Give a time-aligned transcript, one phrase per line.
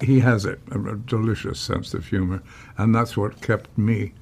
[0.00, 2.42] he has it, a, a delicious sense of humor,
[2.76, 4.12] and that's what kept me,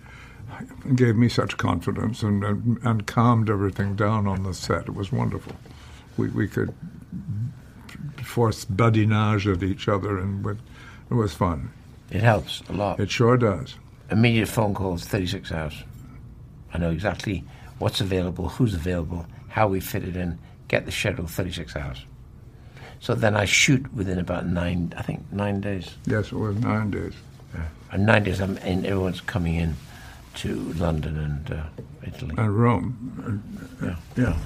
[0.95, 4.83] gave me such confidence and, and, and calmed everything down on the set.
[4.83, 5.55] It was wonderful.
[6.17, 6.75] We, we could
[8.23, 10.45] force badinage at each other, and
[11.11, 11.73] it was fun.
[12.11, 13.01] It helps a lot.
[13.01, 13.77] It sure does.
[14.11, 15.83] Immediate phone calls, 36 hours.
[16.75, 17.45] I know exactly
[17.79, 22.05] what's available, who's available, how we fit it in, get the schedule 36 hours.
[23.03, 25.91] So then I shoot within about nine, I think nine days.
[26.07, 27.15] Yes, it was nine days.
[27.53, 27.67] Yeah.
[27.91, 29.75] And nine days, I'm in, everyone's coming in
[30.37, 31.65] to London and uh,
[32.07, 32.37] Italy.
[32.39, 33.43] And Rome.
[33.83, 33.97] Yeah.
[34.17, 34.39] Yeah.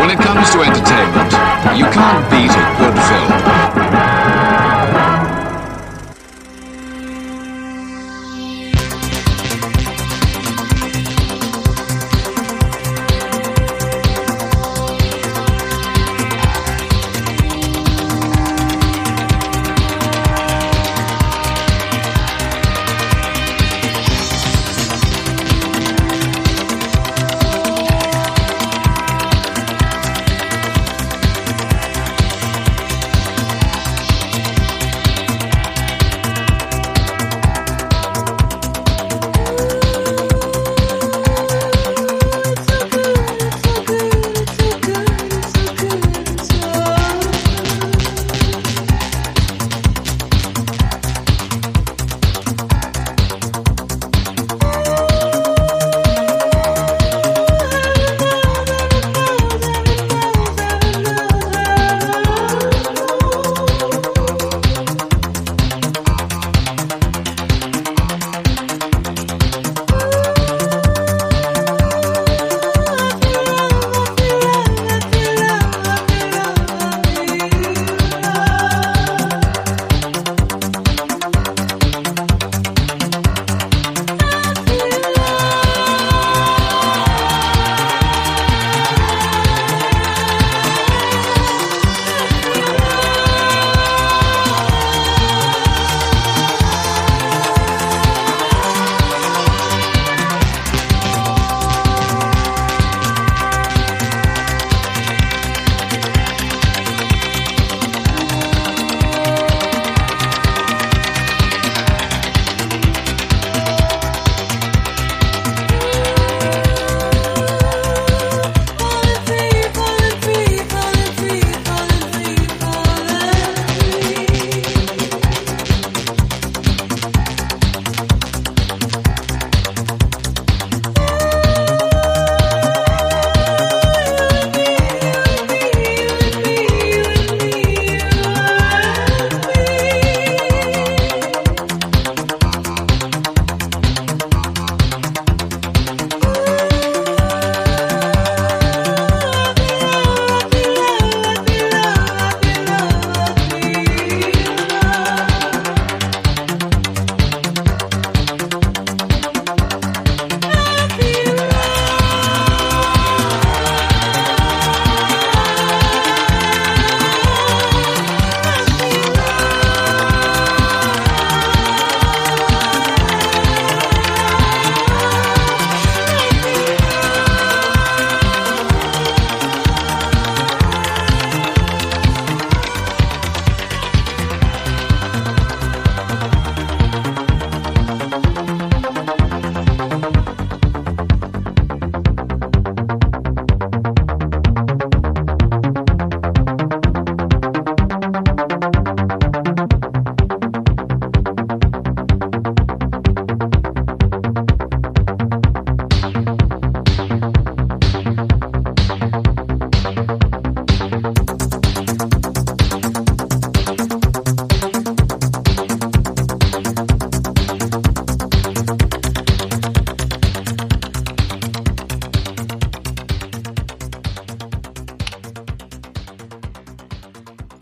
[0.00, 1.32] When it comes to entertainment,
[1.78, 3.41] you can't beat a good film.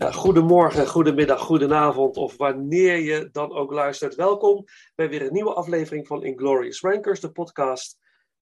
[0.09, 4.15] Goedemorgen, goedemiddag, goedenavond of wanneer je dan ook luistert.
[4.15, 4.65] Welkom
[4.95, 7.97] bij weer een nieuwe aflevering van Inglorious Rankers, de podcast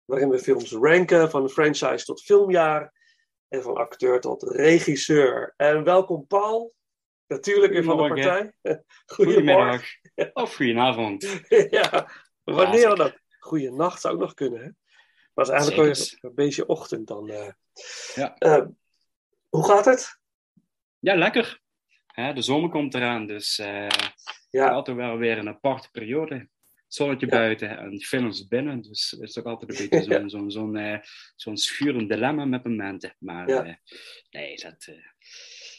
[0.06, 2.94] waarin we films ranken van franchise tot filmjaar
[3.48, 5.54] en van acteur tot regisseur.
[5.58, 6.74] En welkom Paul,
[7.28, 8.54] natuurlijk weer van de partij.
[9.16, 9.84] Goedemiddag.
[10.34, 11.42] Of goedenavond.
[11.70, 12.12] ja,
[12.44, 13.98] wanneer dan ook.
[13.98, 14.60] zou ook nog kunnen.
[14.60, 14.70] Hè?
[15.34, 17.30] Maar het is eigenlijk wel een beetje ochtend dan.
[17.30, 17.52] eh.
[18.16, 18.36] Ja.
[18.36, 18.66] Eh,
[19.50, 20.19] hoe gaat het?
[21.00, 21.60] Ja, lekker.
[22.08, 23.88] Hè, de zomer komt eraan, dus eh
[24.50, 24.70] Ja.
[24.70, 26.50] altijd wel weer een aparte periode.
[26.88, 27.32] Zonnetje Ja.
[27.32, 28.82] buiten en films binnen.
[28.82, 31.02] Dus het is ook altijd een beetje zo'n zo'n zo'n
[31.36, 33.16] zo'n schurend dilemma met momenten.
[33.20, 33.64] Maar Ja.
[33.66, 33.74] eh,
[34.30, 34.96] nee, dat eh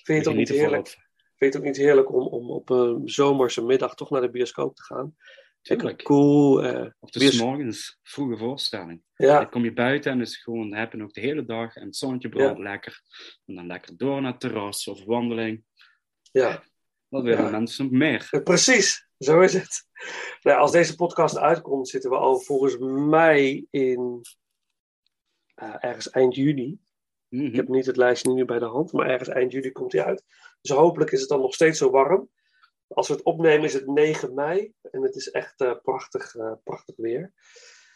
[0.02, 0.88] Vind je het ook niet er heerlijk?
[0.88, 0.98] Vind
[1.36, 4.76] je het ook niet heerlijk om, om op een zomerse middag toch naar de bioscoop
[4.76, 5.16] te gaan?
[5.62, 6.02] Tuurlijk.
[6.02, 6.62] cool.
[6.64, 9.02] eh, Of bios- morgens, vroege voorstelling.
[9.14, 11.74] ja, Dan kom je buiten en het is gewoon, heb je ook de hele dag
[11.76, 13.00] en het zonnetje brandt lekker.
[13.46, 15.64] En dan lekker door naar het terras of wandeling.
[16.32, 16.62] ja.
[17.08, 17.50] Wat willen Ja.
[17.50, 18.40] mensen nog meer?
[18.44, 19.86] Precies, zo is het.
[20.42, 22.76] Nou, als deze podcast uitkomt, zitten we al volgens
[23.08, 24.20] mij in
[25.54, 26.78] eh, ergens eind juni.
[27.28, 27.44] Mhm.
[27.44, 30.04] Ik heb niet het lijstje nu bij de hand, maar ergens eind juli komt hij
[30.04, 30.24] uit.
[30.60, 32.30] Dus hopelijk is het dan nog steeds zo warm.
[32.94, 36.52] Als we het opnemen is het 9 mei en het is echt eh, prachtig, eh,
[36.64, 37.32] prachtig weer.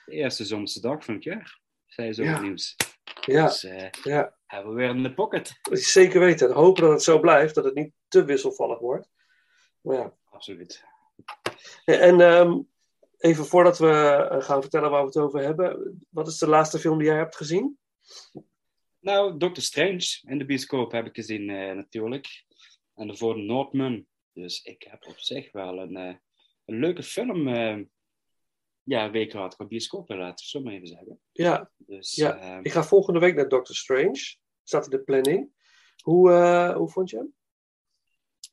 [0.06, 2.40] De eerste zomerse dag van het jaar, zei ze op Ja.
[2.40, 2.76] nieuws.
[3.20, 5.58] Ja, Dus eh, ja, hebben we weer in de pocket.
[5.70, 6.52] zeker weten.
[6.52, 9.08] Hopen dat het zo blijft, dat het niet te wisselvallig wordt.
[9.80, 10.16] Maar ja.
[10.30, 10.84] Absoluut.
[11.84, 12.60] En ehm,
[13.18, 16.98] even voordat we gaan vertellen waar we het over hebben, wat is de laatste film
[16.98, 17.78] die jij hebt gezien?
[19.00, 21.44] Nou, Doctor Strange in de bioscoop heb ik gezien
[21.76, 22.44] natuurlijk.
[22.94, 24.06] En daarvoor Northman.
[24.34, 26.14] Dus ik heb op zich wel een, eh,
[26.64, 27.78] een leuke film eh,
[28.82, 31.20] ja, week gehad qua bioscoop, laten we zo maar even zeggen.
[31.32, 34.36] Ja, Dus Ja, eh, ik ga volgende week naar Doctor Strange.
[34.62, 35.52] Staat in de planning.
[36.02, 36.30] Hoe,
[36.76, 37.34] hoe vond je hem?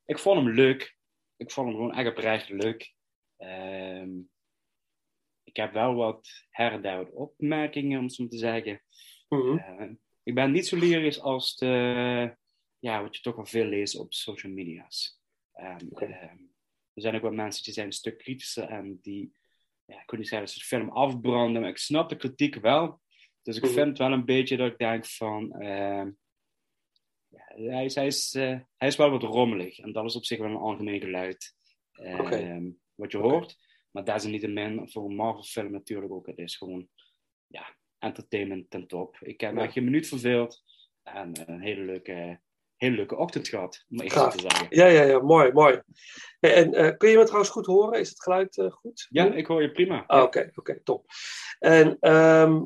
[0.06, 0.98] ik vond hem leuk.
[1.38, 2.94] Ik vond hem gewoon echt oprecht leuk.
[3.38, 4.20] Ehm,
[5.44, 8.84] ik heb wel wat her en daar wat opmerkingen, om zo maar te zeggen.
[9.30, 9.94] Mhm.
[10.24, 12.38] Ik ben niet zo lyrisch als de,
[12.80, 15.21] ja, wat je toch wel veel leest op social media's.
[15.62, 16.38] Ehm, ehm,
[16.94, 19.34] er zijn ook wel mensen die zijn een stuk kritischer en die,
[19.86, 22.56] ja, ik wil niet zeggen dat ze de film afbranden, maar ik snap de kritiek
[22.56, 23.02] wel.
[23.42, 23.74] Dus ik Mhm.
[23.74, 26.12] vind wel een beetje dat ik denk van, ehm,
[27.28, 30.26] ja, hij, is, hij, is, eh, hij is wel wat rommelig en dat is op
[30.26, 31.56] zich wel een algemeen geluid
[32.96, 33.58] wat je hoort.
[33.92, 36.88] Maar desalniettemin, voor een Marvel film natuurlijk ook, het is gewoon
[37.48, 39.18] ja, entertainment ten top.
[39.20, 39.72] Ik heb me Ja.
[39.72, 40.64] geen minuut verveeld.
[41.04, 42.42] En een hele leuke,
[42.82, 44.68] hele leuke ochtend gehad, om even te zeggen.
[44.70, 45.82] Ja, ja, ja, mooi, mooi.
[46.40, 48.00] En eh, kun je me trouwens goed horen?
[48.00, 49.08] Is het geluid eh, goed?
[49.10, 50.04] Ja, ik hoor je prima.
[50.08, 51.06] Ah, Oké, oké, top.
[51.60, 52.64] En ehm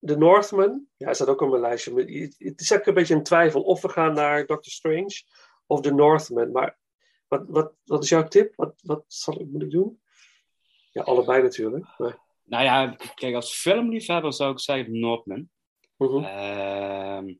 [0.00, 1.92] The Northman, ja, hij staat ook op mijn lijstje.
[1.92, 5.22] maar Het is eigenlijk een beetje een twijfel of we gaan naar Doctor Strange
[5.66, 6.50] of The Northman.
[6.52, 6.78] Maar
[7.28, 8.52] wat, wat, wat is jouw tip?
[8.56, 10.00] Wat, wat zal ik, moet ik doen?
[10.92, 11.86] Ja, allebei natuurlijk.
[11.98, 15.48] Maar, Nou ja, kijk, als filmliefhebber zou ik zeggen Northman.
[15.96, 16.24] Mhm.
[16.24, 17.34] Ehm,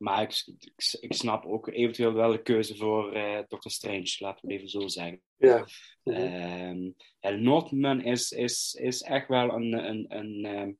[0.00, 4.46] maar ik, ik, ik snap ook eventueel wel de keuze voor eh Doctor Strange, laten
[4.46, 5.22] we het even zo zeggen.
[5.36, 5.66] ja.
[6.04, 10.72] Ehm, ja, Northman is, is, is echt wel een, een, een, ehm,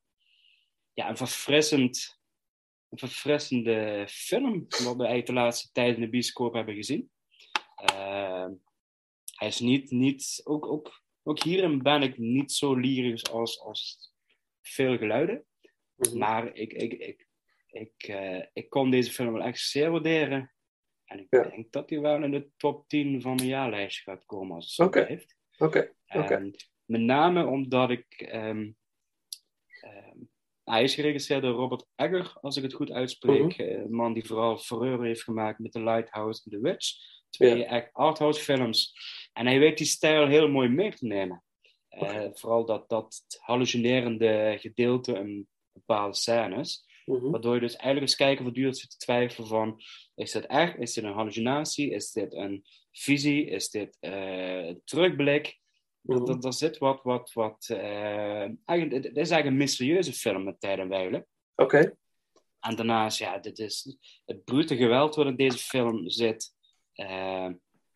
[0.93, 2.19] ja, een, verfrissend,
[2.89, 7.11] een verfrissende film, wat we eigenlijk de laatste tijd in de bioscoop hebben gezien.
[7.75, 8.51] Ehm,
[9.35, 14.11] hij is niet, niet ook, ook, ook hierin ben ik niet zo lyrisch als, als
[14.61, 15.45] veel geluiden.
[15.95, 16.17] Mhm.
[16.17, 17.27] Maar ik, ik, ik,
[17.71, 20.53] ik, eh, ik kon deze film wel echt zeer waarderen.
[21.05, 21.43] En ik Ja.
[21.43, 24.73] denk dat hij wel in de top 10 van mijn jaarlijstje gaat komen als het
[24.73, 26.51] zo Oké.
[26.85, 28.05] met name omdat ik.
[28.17, 28.71] ehm,
[29.81, 30.17] ehm,
[30.63, 33.41] hij is geregisseerd door Robert Egger, als ik het goed uitspreek.
[33.57, 33.61] Mhm.
[33.61, 36.89] Eh, Een man die vooral furore heeft gemaakt met The Lighthouse en The Witch.
[37.29, 37.65] Twee Ja.
[37.65, 38.93] echt arthouse films.
[39.33, 41.43] En hij weet die stijl heel mooi mee te nemen.
[41.89, 42.27] Eh.
[42.33, 46.85] Vooral dat, dat hallucinerende gedeelte in bepaalde scènes.
[47.05, 47.29] Mhm.
[47.29, 49.81] Waardoor je dus eigenlijk als kijker voortdurend zit te twijfelen van...
[50.15, 50.77] Is dit echt?
[50.77, 51.91] Is dit een hallucinatie?
[51.91, 53.45] Is dit een visie?
[53.45, 55.59] Is dit eh, een terugblik?
[56.01, 56.17] Mhm.
[56.17, 57.03] Dat, dat, dat zit wat...
[57.03, 61.27] wat, wat eh, eigenlijk, het is eigenlijk een mysterieuze film met tijd en wijle.
[61.55, 61.95] Oké,
[62.59, 66.53] En daarnaast, ja, dit is het brute geweld wat in deze film zit.
[66.93, 67.49] eh,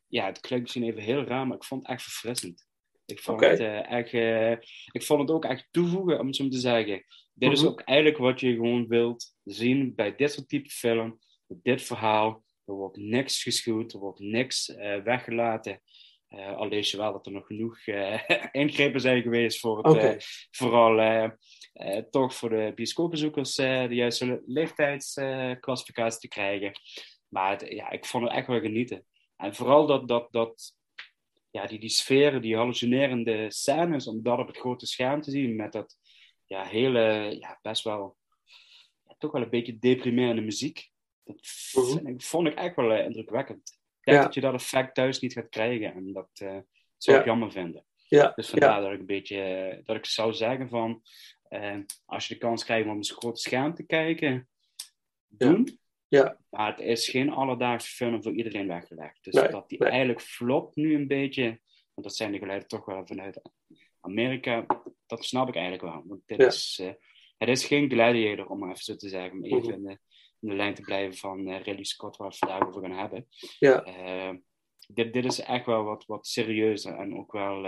[0.07, 2.67] ja, het klinkt misschien even heel raar, maar ik vond het echt verfrissend.
[3.05, 4.51] Ik vond, het, eh, echt, eh,
[4.91, 7.05] ik vond het ook echt toevoegen, om het zo te zeggen.
[7.33, 7.69] Dit is Mhm.
[7.69, 11.19] ook eigenlijk wat je gewoon wilt zien bij dit soort type film.
[11.47, 12.43] Dit verhaal.
[12.65, 15.81] Er wordt niks geschuwd, er wordt niks eh, weggelaten.
[16.29, 17.77] Al lees je wel dat er nog genoeg
[18.51, 21.31] ingrepen zijn geweest voor het, vooral
[22.09, 26.71] toch voor de bioscoopbezoekers de juiste leeftijdsclassificatie te krijgen.
[27.27, 29.05] Maar het- ja, ik vond het echt wel genieten.
[29.37, 30.73] En vooral dat, dat, dat
[31.55, 35.55] ja, die, die sferen, die hallucinerende scènes, om dat op het grote scherm te zien
[35.55, 35.97] met dat
[36.45, 38.17] ja, hele, ja, best wel,
[39.07, 40.89] ja, toch wel een beetje deprimerende muziek.
[41.23, 41.35] Dat
[42.05, 43.69] ik, vond ik echt wel eh, indrukwekkend.
[43.99, 44.23] Ik denk Ja.
[44.23, 46.57] dat je dat effect thuis niet gaat krijgen en dat eh,
[46.97, 47.31] zou ik Ja.
[47.31, 47.85] jammer vinden.
[48.07, 51.01] Ja, Dus vandaar dat ik een beetje, eh, dat ik zou zeggen van,
[52.05, 54.49] als je de kans krijgt om op een grote scherm te kijken,
[55.27, 55.79] doen.
[56.07, 56.37] Ja.
[56.49, 59.23] Maar het is geen alledaagse film voor iedereen weggelegd.
[59.23, 59.89] Dus Nee, dat die nee.
[59.89, 61.43] eigenlijk flopt nu een beetje,
[61.93, 63.41] want dat zijn de geluiden toch wel vanuit
[63.99, 64.65] Amerika,
[65.05, 66.03] dat snap ik eigenlijk wel.
[66.05, 66.45] Want dit Ja.
[66.47, 66.91] is, eh,
[67.37, 69.71] het is geen gladiator, om maar even zo te zeggen, om even Mhm.
[69.71, 69.99] in, de,
[70.39, 72.97] in de lijn te blijven van eh Ridley Scott, waar we het vandaag over gaan
[72.99, 73.27] hebben.
[73.59, 73.83] Ja.
[73.83, 74.33] Eh,
[74.87, 77.61] dit, dit is echt wel wat, wat serieuzer en ook wel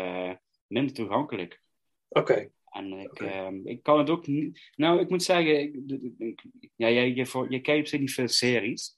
[0.67, 1.61] minder toegankelijk.
[2.09, 2.51] oké.
[2.77, 4.71] En ik, ehm, ik kan het ook niet.
[4.75, 5.75] Nou, ik moet zeggen, ik,
[6.17, 6.43] ik-
[6.75, 8.95] ja, jij, je, voor- je kijkt op zich niet veel series.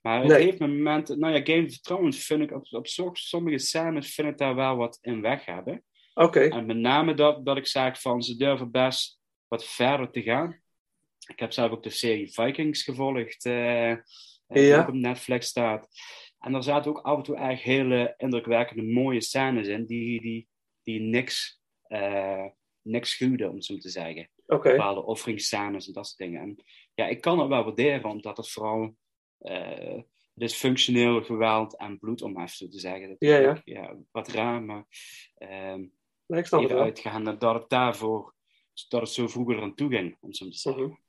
[0.00, 0.42] Maar het Nee.
[0.42, 1.18] heeft me momenten.
[1.18, 4.76] Nou ja, Game of Thrones vind ik op, op sommige scènes vind ik daar wel
[4.76, 5.84] wat in weg hebben.
[6.14, 6.40] Oké.
[6.40, 10.60] En met name dat, dat ik zeg van ze durven best wat verder te gaan.
[11.26, 13.98] Ik heb zelf ook de serie Vikings gevolgd, eh, eh,
[14.46, 14.80] die Ja.
[14.80, 15.88] ook op Netflix staat.
[16.38, 20.48] En daar zaten ook af en toe echt hele indrukwekkende mooie scènes in, die, die,
[20.82, 22.44] die niks, eh,
[22.84, 24.30] niks schuwden, om zo te zeggen.
[24.46, 26.40] Bepaalde offeringsscènes en dat soort dingen.
[26.40, 26.64] En
[26.94, 28.96] ja, ik kan het wel waarderen, omdat het vooral
[30.34, 33.08] het is functioneel geweld en bloed, om even zo te zeggen.
[33.08, 33.96] Dat Ja, ja.
[34.10, 34.86] wat raar, maar
[36.26, 38.34] Nee, ik snap het dat het daarvoor,
[38.88, 41.00] dat het zo vroeger aan toe ging, om zo te zeggen.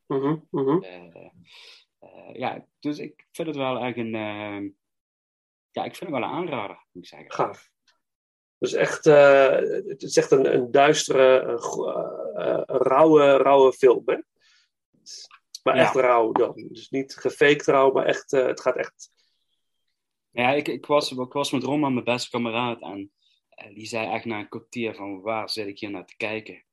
[1.99, 4.69] Eh, ja, dus ik vind het wel echt een, ehm,
[5.71, 7.31] ja, ik vind het wel een aanrader, moet ik zeggen.
[7.31, 7.73] Gaaf.
[8.59, 9.51] Dus echt, eh,
[9.87, 14.17] het is echt een, een duistere, een rauwe, rauwe film, hè?
[15.63, 15.81] Maar Ja.
[15.81, 16.67] echt rauw dan.
[16.71, 19.13] Dus niet gefaked rauw, maar echt, eh, het gaat echt...
[20.31, 23.11] Ja, ik, ik, was, ik was met Roman, mijn beste kameraad, en
[23.73, 26.63] die zei echt na een kwartier van waar zit ik hier naar te kijken?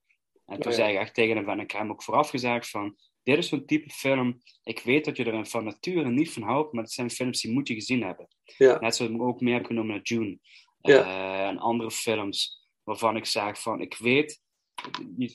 [0.46, 0.76] En toen ja.
[0.76, 3.48] zei ik echt tegen hem, en ik heb hem ook vooraf gezegd van, dit is
[3.48, 6.92] zo'n type film, ik weet dat je er van nature niet van houdt, maar het
[6.92, 8.28] zijn films die moet je gezien hebben.
[8.56, 8.78] Ja.
[8.80, 10.38] Net zoals ik me ook meer heb genomen naar June.
[10.82, 11.04] Ja.
[11.04, 14.40] Eh, en andere films waarvan ik zeg van, ik weet,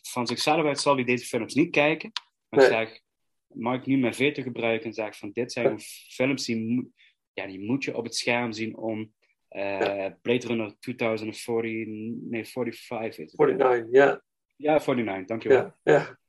[0.01, 2.12] van zichzelf uit zal hij deze films niet kijken,
[2.50, 3.00] maar ik zeg,
[3.48, 6.89] mag ik nu mijn veto gebruiken en zeg van, dit zijn films die, moet-
[7.34, 9.13] ja, die moet je op het scherm zien om
[9.48, 9.80] eh,
[10.22, 11.72] Blade Runner 2040,
[12.30, 13.38] nee, 45 is het.
[13.38, 14.22] 49, ja.
[14.56, 15.74] Ja, 49, dankjewel.
[15.84, 16.20] Ja, ja.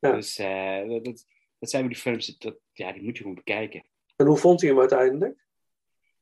[0.00, 0.12] ja.
[0.12, 1.26] Dus eh, dat, dat,
[1.58, 3.84] dat zijn die films, dat, ja, die moet je gewoon bekijken.
[4.16, 5.46] En hoe vond hij hem uiteindelijk?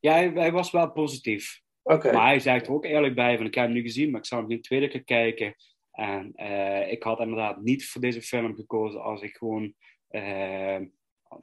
[0.01, 1.61] Ja, hij, hij was wel positief.
[1.83, 4.27] Maar hij zei er ook eerlijk bij van ik heb hem nu gezien, maar ik
[4.27, 5.55] zou hem geen tweede keer kijken.
[5.91, 9.75] En eh, ik had inderdaad niet voor deze film gekozen als ik gewoon
[10.09, 10.81] eh,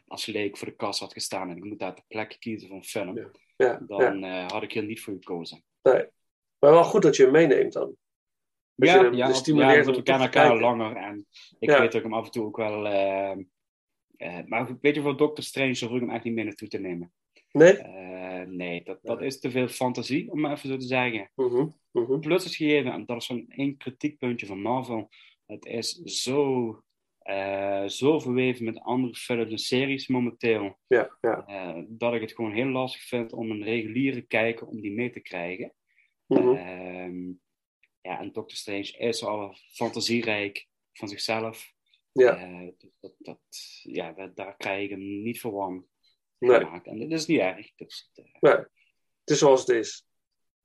[0.08, 2.77] als leek voor de kast had gestaan en ik moet daar ter plekke kiezen voor
[2.77, 3.17] een film.
[3.17, 3.79] Ja, ja.
[3.88, 5.63] Dan eh, had ik hier niet voor gekozen.
[5.82, 6.06] Nee.
[6.60, 7.96] Maar wel goed dat je hem meeneemt dan.
[8.75, 11.25] Dat Ja, ja, dus ja, we kennen elkaar langer en
[11.60, 12.82] ik weet dat ik hem af en toe ook wel...
[14.46, 17.13] maar weet je, voor Doctor Strange hoef ik hem echt niet meer naartoe te nemen.
[17.51, 17.73] Nee?
[17.73, 21.31] Eh, nee, dat, dat is te veel fantasie, om maar even zo te zeggen.
[21.35, 22.19] Mhm.
[22.19, 25.09] Plus is gegeven, en dat is zo'n één kritiekpuntje van Marvel.
[25.45, 26.81] Het is zo,
[27.19, 30.77] eh, zo verweven met andere films en series momenteel.
[30.87, 31.45] Ja, ja.
[31.47, 35.09] eh, dat ik het gewoon heel lastig vind om een reguliere kijker om die mee
[35.09, 35.73] te krijgen.
[36.27, 36.47] Mhm.
[36.55, 37.25] Ehm,
[38.01, 41.73] ja, en Doctor Strange is al fantasierijk van zichzelf.
[42.11, 43.39] Ja, dus dat, dat,
[43.83, 45.87] ja, daar- daar krijg ik hem niet voor warm
[46.39, 46.60] nee.
[46.60, 46.88] gemaakt.
[46.88, 47.72] En dat is niet erg.
[47.75, 48.53] Dus, nee.
[48.53, 48.70] Het
[49.36, 50.06] is zoals het is.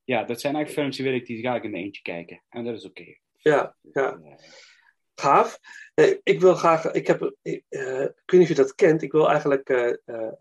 [0.04, 2.42] ja, dat zijn eigenlijk films die wil ik, die ga ik in mijn eentje kijken.
[2.48, 3.16] En dat is oké.
[3.36, 4.12] Ja, ja.
[4.12, 4.34] Eh,
[5.14, 5.58] Gaaf.
[5.94, 9.02] Eh, ik wil graag, ik heb, ik, eh, ik weet niet of je dat kent,
[9.02, 10.32] ik wil eigenlijk eh, eh,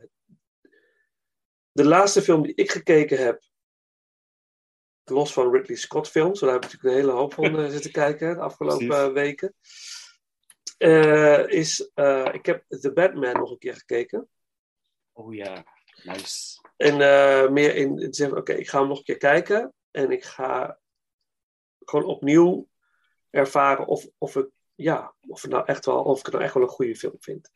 [1.72, 3.44] de laatste film die ik gekeken heb,
[5.04, 8.36] los van Ridley Scott films, daar heb ik natuurlijk een hele hoop van zitten kijken
[8.36, 9.54] de afgelopen weken,
[11.48, 11.80] is,
[12.32, 14.30] ik heb The Batman nog een keer gekeken.
[15.22, 15.64] Oh ja,
[16.04, 16.60] nice.
[16.78, 19.74] En eh, meer in, zeggen, oké, ik ga hem nog een keer kijken.
[19.92, 20.80] En ik ga
[21.80, 22.68] gewoon opnieuw
[23.30, 26.54] ervaren of, of, ik, ja, of, het nou echt wel, of ik het nou echt
[26.54, 27.50] wel een goede film vind.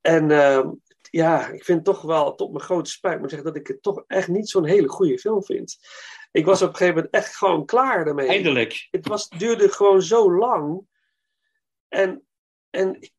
[0.00, 0.70] En ehm,
[1.10, 4.04] ja, ik vind toch wel, tot mijn grote spijt, moet zeggen dat ik het toch
[4.06, 5.78] echt niet zo'n hele goede film vind.
[6.30, 8.28] Ik was op een gegeven moment echt gewoon klaar daarmee.
[8.28, 8.88] Eindelijk.
[8.90, 10.86] Het was, duurde gewoon zo lang.
[11.88, 12.26] En,
[12.70, 13.12] en ik,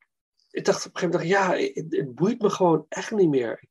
[0.52, 3.64] ik dacht op een gegeven moment, ja, het, het boeit me gewoon echt niet meer.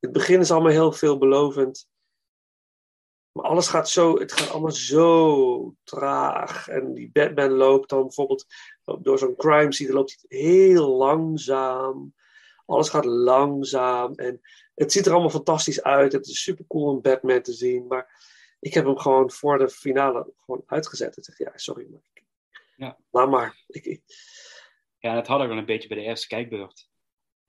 [0.00, 1.88] Het begin is allemaal heel veelbelovend.
[3.32, 6.68] Maar alles gaat zo, het gaat allemaal zo traag.
[6.68, 8.46] En die Batman loopt dan bijvoorbeeld
[9.00, 12.14] door zo'n crime scene, loopt hij heel langzaam.
[12.66, 14.14] Alles gaat langzaam.
[14.14, 14.40] En
[14.74, 16.12] het ziet er allemaal fantastisch uit.
[16.12, 17.86] Het is super cool om Batman te zien.
[17.86, 18.28] Maar
[18.60, 21.16] ik heb hem gewoon voor de finale gewoon uitgezet.
[21.16, 22.00] Ik zeg, ja, sorry, maar
[22.76, 22.98] Ja.
[23.10, 23.64] laat maar.
[23.66, 24.02] Ik, ik-
[25.00, 26.88] Ja, dat had ik wel een beetje bij de eerste kijkbeurt.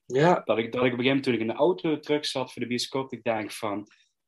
[0.05, 2.25] ja, Dat ik, dat ik op een gegeven moment toen ik in de auto terug
[2.25, 3.88] zat voor de bioscoop, ik denk van,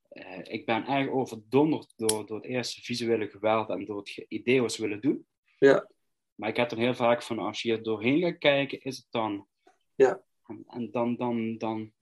[0.09, 4.61] eh, ik ben eigenlijk overdonderd door, door het eerste visuele geweld en door het idee
[4.61, 5.27] wat ze willen doen.
[5.57, 5.89] Ja.
[6.35, 9.07] Maar ik heb dan heel vaak van, als je er doorheen gaat kijken, is het
[9.09, 9.47] dan...
[9.95, 10.23] Ja.
[10.45, 11.93] En, en dan, dan, dan,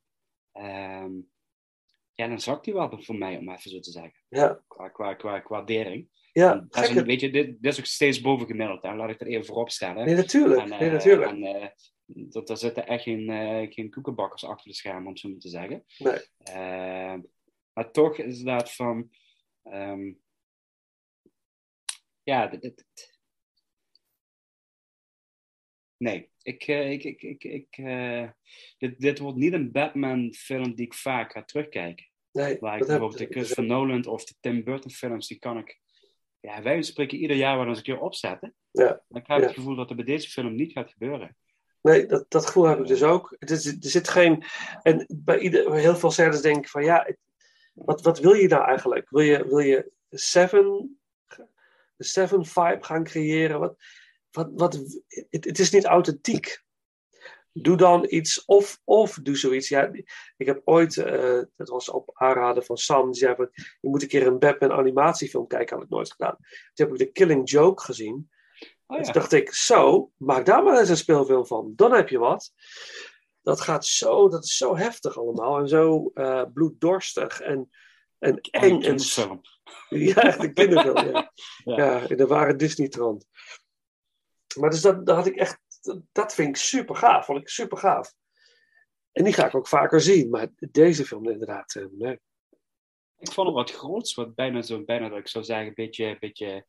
[0.52, 1.12] ehm,
[2.14, 4.20] ja, dan zakt die wel voor mij, om even zo te zeggen.
[4.28, 6.10] Ja, Qua, qua, qua, qua waardering.
[6.32, 7.06] Ja En dat is een, gek.
[7.06, 8.82] weet je, dit, dit is ook steeds boven gemiddeld.
[8.84, 8.96] Hè?
[8.96, 10.06] Laat ik dat even voorop stellen.
[10.06, 10.62] Nee, natuurlijk.
[10.62, 11.32] En, eh, nee, natuurlijk.
[11.32, 11.68] en, eh,
[12.06, 15.50] dat, daar zitten echt geen, eh, geen koekenbakkers achter de schermen, om zo maar te
[15.50, 15.86] zeggen.
[15.98, 16.20] Nee.
[16.38, 17.20] Eh,
[17.74, 19.10] maar toch is dat van...
[19.64, 20.12] ehm,
[22.24, 22.86] ja, dit,
[26.02, 28.30] Nee, ik, eh, ik, ik, ik, ik, eh,
[28.78, 32.06] dit, dit wordt niet een Batman-film die ik vaak ga terugkijken.
[32.32, 35.81] nee, Waar ik bijvoorbeeld de Christopher Nolan of de Tim Burton films, die kan ik...
[36.42, 38.54] Ja, wij spreken ieder jaar wel eens een keer opzetten.
[38.72, 39.02] Ja.
[39.08, 39.46] Maar ik heb Ja.
[39.46, 41.36] het gevoel dat er bij deze film niet gaat gebeuren.
[41.82, 43.36] Nee, dat, dat gevoel heb ik dus ook.
[43.40, 44.44] Is, er zit geen.
[44.82, 47.08] En bij ieder, heel veel scènes denk ik van ja,
[47.74, 49.10] wat, wat wil je nou eigenlijk?
[49.10, 51.00] Wil je, wil je Seven,
[51.96, 53.60] de Seven vibe gaan creëren?
[53.60, 53.76] Wat,
[54.32, 54.74] wat, wat,
[55.30, 56.64] het, het is niet authentiek.
[57.54, 59.70] Doe dan iets, of, of doe zoiets.
[59.70, 59.92] Ja,
[60.38, 64.02] ik heb ooit, eh, dat was op aanraden van Sam, die zei van, je moet
[64.02, 66.36] een keer een Batman animatiefilm kijken, had ik nooit gedaan.
[66.74, 68.30] Toen heb ik de Killing Joke gezien.
[68.88, 69.12] Oh ja.
[69.12, 71.74] dacht ik, zo, maak daar maar eens een speelfilm van.
[71.76, 72.52] Dan heb je wat.
[73.42, 75.60] Dat gaat zo, dat is zo heftig allemaal.
[75.60, 77.70] En zo eh, bloeddorstig en,
[78.20, 78.62] en eng.
[78.62, 79.42] En, kinderfilm.
[79.90, 81.32] ja, echt een kinderfilm, ja.
[81.64, 81.76] Ja.
[81.76, 82.10] ja.
[82.10, 83.26] in de ware Disney-trant.
[84.60, 85.60] Maar dus dat, dat had ik echt,
[86.12, 87.26] dat vind ik super gaaf.
[87.26, 88.14] Vond ik super gaaf.
[89.12, 90.30] En die ga ik ook vaker zien.
[90.30, 92.20] Maar deze film inderdaad, eh, nee.
[93.18, 96.18] Ik vond het wat groots, wat bijna zo, bijna dat ik zou zeggen, een beetje,
[96.20, 96.66] beetje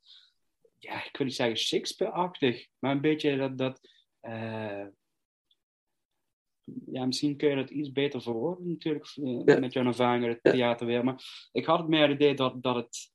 [0.79, 3.81] ja, ik wil niet zeggen Shakespeare-achtig, maar een beetje dat, dat
[4.21, 4.87] eh,
[6.87, 9.59] ja, misschien kun je dat iets beter verwoorden natuurlijk, eh, Ja.
[9.59, 12.63] met jouw ervaring uit het theater weer, maar ik had het meer het idee dat,
[12.63, 13.13] dat het,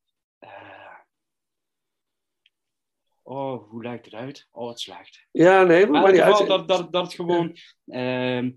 [3.28, 4.48] oh, hoe lijkt het uit?
[4.52, 5.28] Oh, het slecht.
[5.32, 6.48] Ja, nee, maar, Maar niet uit.
[6.48, 8.52] dat, dat, dat gewoon, ehm,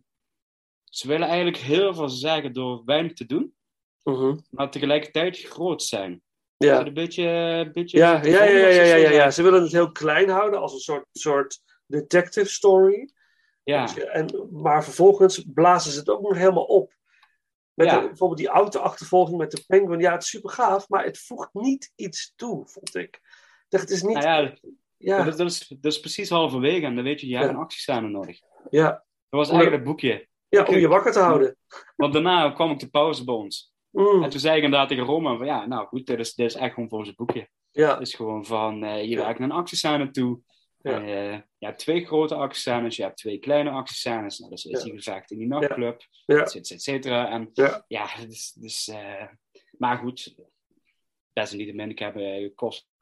[0.84, 3.54] ze willen eigenlijk heel veel zeggen door weinig te doen,
[4.02, 4.36] Mhm.
[4.50, 6.22] maar tegelijkertijd groot zijn.
[6.56, 6.86] Ja.
[6.86, 9.30] Een beetje, een beetje Ja, ja, ja, ja, ja, ja, ja.
[9.30, 13.10] Ze willen het heel klein houden als een soort, soort detective story.
[13.62, 16.94] Ja, En, maar vervolgens blazen ze het ook nog helemaal op.
[17.74, 18.00] Met Ja.
[18.00, 20.00] de- bijvoorbeeld die auto-achtervolging met de penguin.
[20.00, 23.20] Ja, het is super gaaf, maar het voegt niet iets toe, vond ik.
[23.70, 24.16] Dacht, het is niet...
[24.16, 24.54] nou ja,
[24.96, 28.08] ja, dat, is, dat is precies halverwege en dan weet je, je hebt een actiescène
[28.08, 28.38] nodig.
[28.70, 30.28] ja, Dat was eigenlijk het boekje.
[30.48, 31.56] ja, om je wakker te houden.
[31.96, 33.72] Want daarna kwam ik de pauze bij ons.
[33.90, 36.46] Mm, En toen zei ik inderdaad tegen Roma van, ja, nou goed, dit is, dit
[36.46, 37.48] is echt gewoon voor zijn boekje.
[37.70, 40.40] ja, Het is gewoon van, eh, je werkt naar een actiescène toe.
[40.82, 41.00] Ja.
[41.02, 44.38] Eh, je hebt twee grote actiescènes, je hebt twee kleine actiescènes.
[44.38, 44.94] Nou, dus is Ja.
[44.94, 47.30] gevecht in die nachtclub, ja, et cetera, et cetera.
[47.30, 47.84] En Ja.
[47.88, 49.26] ja, dus, dus eh,
[49.78, 50.34] maar goed,
[51.32, 52.50] desalniettemin, ik heb uh,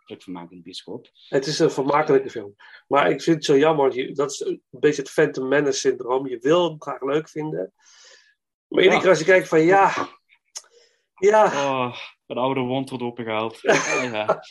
[0.09, 1.09] kostelijk vermaakt in de bioscoop.
[1.29, 2.55] het is een vermakelijke film.
[2.89, 6.29] Maar ik vind het zo jammer, dat is een beetje het Phantom Menace syndroom.
[6.29, 7.73] Je wil hem graag leuk vinden.
[8.69, 9.01] Maar iedere Ja.
[9.01, 10.09] keer als je kijkt van, ja...
[11.21, 13.59] Ja, Oh, een oude wond wordt opengehaald.
[14.13, 14.43] ja.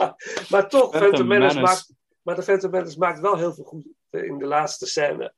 [0.50, 1.60] maar toch, Phantom, Phantom Menace Menace.
[1.60, 1.93] maakt...
[2.22, 5.34] Maar de Phantom Menace maakt wel heel veel goed in de laatste scène.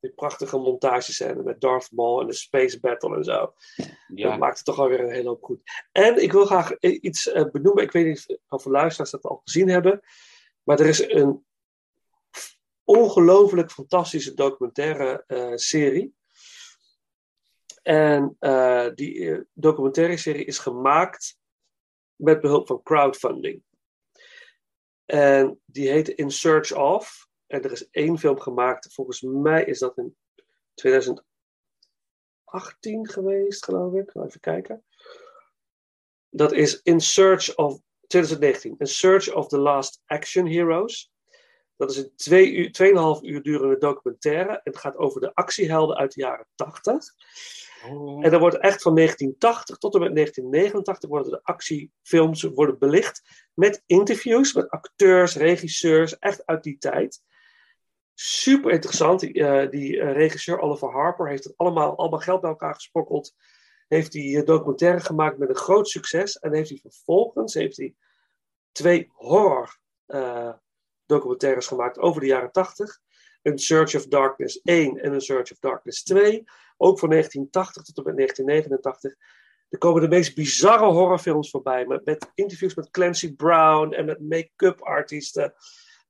[0.00, 3.54] Die prachtige montagescène met Darth Maul en de Space Battle en zo.
[4.14, 4.30] Ja.
[4.30, 5.60] Dat maakt het toch alweer een hele hoop goed.
[5.92, 7.82] En ik wil graag iets eh, benoemen.
[7.82, 10.00] Ik weet niet of de luisteraars dat al gezien hebben.
[10.62, 11.44] Maar er is een
[12.84, 16.14] ongelooflijk fantastische documentaire eh, serie.
[17.82, 21.38] En eh, die documentaire serie is gemaakt
[22.16, 23.62] met behulp van crowdfunding.
[25.10, 27.28] En die heet In Search of.
[27.50, 28.94] En er is één film gemaakt.
[28.94, 30.16] Volgens mij is dat in
[30.74, 31.24] 2018
[33.08, 34.14] geweest, geloof ik.
[34.14, 34.84] Even kijken.
[36.28, 38.74] Dat is In Search of 2019.
[38.78, 41.12] In Search of the Last Action Heroes.
[41.76, 44.60] Dat is een twee uur, tweeënhalf uur durende documentaire.
[44.62, 47.14] Het gaat over de actiehelden uit de jaren 80.
[47.88, 48.24] Oh.
[48.24, 53.22] En dan wordt echt van 1980 tot en met 1989 worden de actiefilms worden belicht
[53.54, 57.22] met interviews met acteurs, regisseurs, echt uit die tijd.
[58.22, 59.20] Super interessant.
[59.20, 63.34] Die, eh, die eh, regisseur Oliver Harper heeft het allemaal, allemaal geld bij elkaar gesprokkeld.
[63.88, 66.38] Heeft die eh, documentaire gemaakt met een groot succes.
[66.38, 67.94] En heeft hij vervolgens heeft hij
[68.72, 70.52] twee horror eh,
[71.06, 73.00] documentaires gemaakt over de jaren 80.
[73.42, 76.44] Een Search of Darkness 1 en een Search of Darkness 2
[76.76, 79.14] ook van 1980 tot en met 1989.
[79.68, 81.86] Er komen de meest bizarre horrorfilms voorbij.
[81.86, 85.54] Met interviews met Clancy Brown en met make-up artiesten.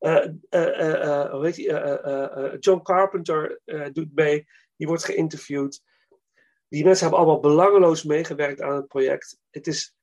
[0.01, 2.59] Eh, eh, eh, hoe heet die?
[2.59, 3.61] John Carpenter
[3.93, 4.47] doet mee.
[4.77, 5.83] Die wordt geïnterviewd.
[6.69, 9.39] Die mensen hebben allemaal belangeloos meegewerkt aan het project.
[9.51, 9.97] Het is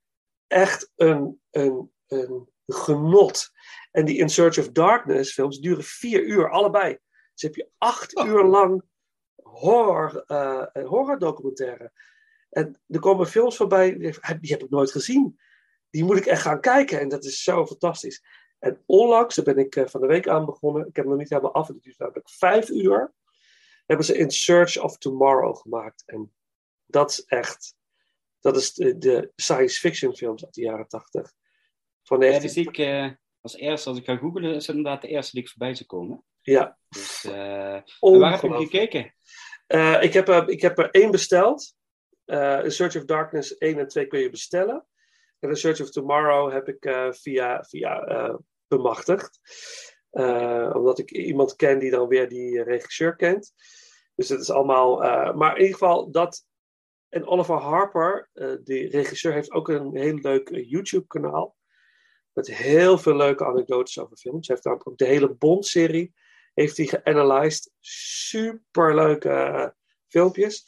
[0.48, 3.52] echt een, een, een genot.
[3.92, 6.98] En die In Search of Darkness films duren vier uur, allebei.
[7.34, 8.28] Dus heb je acht Oh.
[8.28, 8.84] uur lang
[9.36, 10.24] horror,
[10.74, 11.92] horror-documentaire.
[12.50, 15.40] En er komen films voorbij, die heb, die heb ik nooit gezien.
[15.90, 18.24] Die moet ik echt gaan kijken en dat is zo fantastisch.
[18.60, 21.18] En onlangs, daar ben ik eh, van de week aan begonnen, ik heb hem nog
[21.18, 23.14] niet helemaal af, het duurt namelijk vijf uur,
[23.86, 26.04] hebben ze In Search of Tomorrow gemaakt.
[26.06, 26.34] En
[26.86, 27.76] dat is echt,
[28.40, 31.34] dat is de, de science fiction films uit de jaren tachtig.
[32.04, 32.42] Van Ja, 19...
[32.42, 35.32] die zie ik eh, als eerste, als ik ga googlen, is het inderdaad de eerste
[35.32, 36.24] die ik voorbij zou komen.
[36.42, 37.32] Ja, Dus, eh,
[38.00, 39.14] waar heb je gekeken?
[40.02, 41.76] Ik, heb, er- ik heb er één besteld.
[42.64, 44.88] In Search of Darkness 1 en 2 kun je bestellen.
[45.40, 48.36] En In Search of Tomorrow heb ik eh, via, via eh,
[48.68, 49.40] bemachtigd.
[50.10, 53.54] Eh, omdat ik iemand ken die dan weer die regisseur kent.
[54.16, 54.98] Dus het is allemaal.
[55.34, 56.46] maar in ieder geval dat.
[57.10, 58.30] En Oliver Harper,
[58.64, 61.56] die regisseur, heeft ook een heel leuk YouTube-kanaal.
[62.34, 64.48] Met heel veel leuke anekdotes over films.
[64.48, 66.14] Hij heeft namelijk ook de hele Bond-serie
[66.58, 67.72] heeft hij geanalyzed.
[67.80, 69.76] Super leuke
[70.08, 70.68] filmpjes.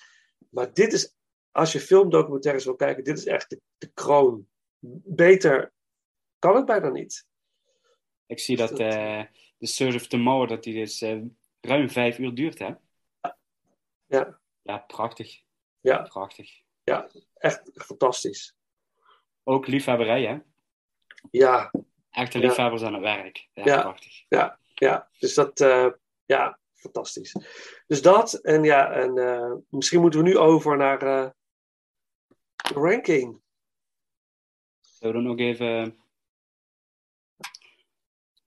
[0.49, 1.15] Maar dit is,
[1.51, 4.47] als je filmdocumentaires wil kijken, dit is echt de kroon.
[5.03, 5.73] Beter
[6.39, 7.27] kan het bijna niet.
[8.25, 9.23] Ik zie dat eh
[9.59, 11.21] Search of Tomorrow, dat die dus eh,
[11.61, 12.73] ruim vijf uur duurt, hè?
[14.05, 14.39] Ja.
[14.61, 15.41] Ja, prachtig.
[15.79, 16.01] Ja.
[16.01, 16.61] Prachtig.
[17.33, 18.55] Echt fantastisch.
[19.43, 20.37] Ook liefhebberij, hè?
[21.31, 21.71] Ja,
[22.09, 22.47] Echte Ja.
[22.47, 23.49] liefhebbers aan het werk.
[23.53, 23.81] Ja, Ja.
[23.81, 24.25] prachtig.
[24.75, 25.09] ja.
[25.19, 25.87] Dus dat, eh,
[26.25, 27.35] ja, fantastisch.
[27.87, 31.33] Dus dat, en ja, en misschien moeten we nu over naar de
[32.73, 33.41] ranking.
[34.99, 35.97] Zullen we dan ook even,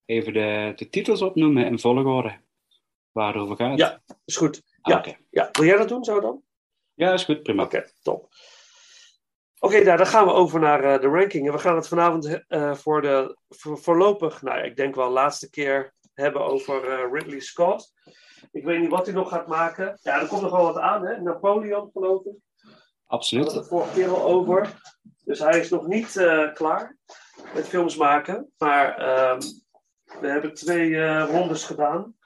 [0.04, 2.40] even de, de titels opnoemen in volgorde?
[3.12, 3.78] Waar het over gaat?
[3.78, 4.02] Ja.
[4.24, 4.62] Is goed.
[4.80, 5.16] Ah, Ja.
[5.30, 6.42] Ja, wil jij dat doen zo dan?
[6.94, 7.62] ja is goed, prima.
[7.62, 8.28] Oké, top.
[9.58, 11.46] Oké, nou, dan gaan we over naar eh, de ranking.
[11.46, 15.50] En we gaan het vanavond eh, voor de voor, voorlopig, nou ik denk wel laatste
[15.50, 17.92] keer hebben over eh, Ridley Scott.
[18.52, 19.98] Ik weet niet wat hij nog gaat maken.
[20.02, 21.20] Ja, er komt nog wel wat aan, hè?
[21.20, 22.32] Napoleon, geloof ik.
[22.62, 22.74] Daar
[23.06, 23.44] Absoluut.
[23.44, 24.80] hadden we het vorige keer al over.
[25.24, 26.96] Dus hij is nog niet eh, klaar
[27.54, 28.52] met films maken.
[28.58, 29.40] Maar ehm,
[30.20, 32.16] we hebben twee eh, rondes gedaan.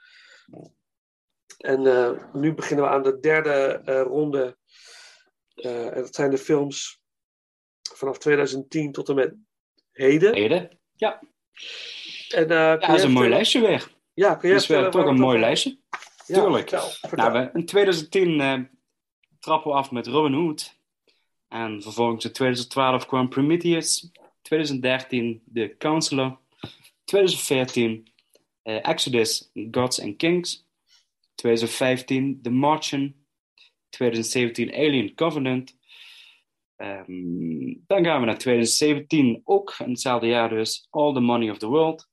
[1.58, 4.56] En eh, nu beginnen we aan de derde ronde.
[5.54, 7.00] En dat zijn de films
[7.94, 9.34] vanaf 2010 tot en met
[9.92, 10.34] heden.
[10.34, 10.78] Heden?
[10.92, 11.20] Ja,
[12.28, 13.94] En, ja dat is een mooi lijstje weer.
[14.14, 15.78] Ja, kun jij Dus vertellen toch een mooi lijstje.
[16.26, 16.68] Ja, tuurlijk.
[16.68, 17.30] vertel, vertel.
[17.30, 18.60] Nou, we, in 2010 eh,
[19.38, 20.75] trappen we af met Robin Hood.
[21.48, 24.10] En vervolgens in 2012 kwam Prometheus.
[24.42, 26.38] 2013 The Counselor.
[27.04, 28.08] 2014
[28.62, 30.66] eh, Exodus, Gods and Kings.
[31.34, 33.14] 2015 The Martian.
[33.90, 35.76] 2017 Alien Covenant.
[36.76, 41.58] Ehm, dan gaan we naar 2017, ook in hetzelfde jaar dus, All the Money of
[41.58, 42.08] the World.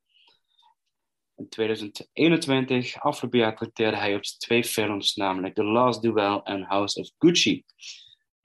[1.35, 6.99] In 2021, afgelopen jaar, trakteerde hij op twee films, namelijk The Last Duel en House
[6.99, 7.63] of Gucci.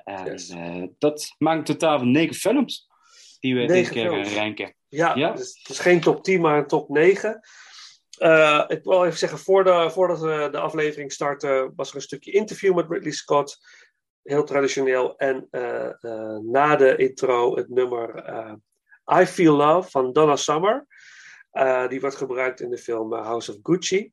[0.08, 0.48] En Yes.
[0.48, 2.88] eh, dat maakt een totaal van negen films
[3.40, 4.28] die we deze keer films.
[4.28, 4.74] gaan ranken.
[4.88, 5.32] Ja, Ja.
[5.32, 7.40] Dus het is geen top 10, maar een top 9.
[8.18, 12.02] Eh, ik wil even zeggen, voor de, voordat we de aflevering starten, was er een
[12.02, 13.58] stukje interview met Ridley Scott.
[14.22, 15.16] Heel traditioneel.
[15.16, 18.52] En eh, eh, na de intro het nummer eh,
[19.20, 20.86] I Feel Love van Donna Summer.
[21.50, 24.12] Eh, die wordt gebruikt in de film eh, House of Gucci.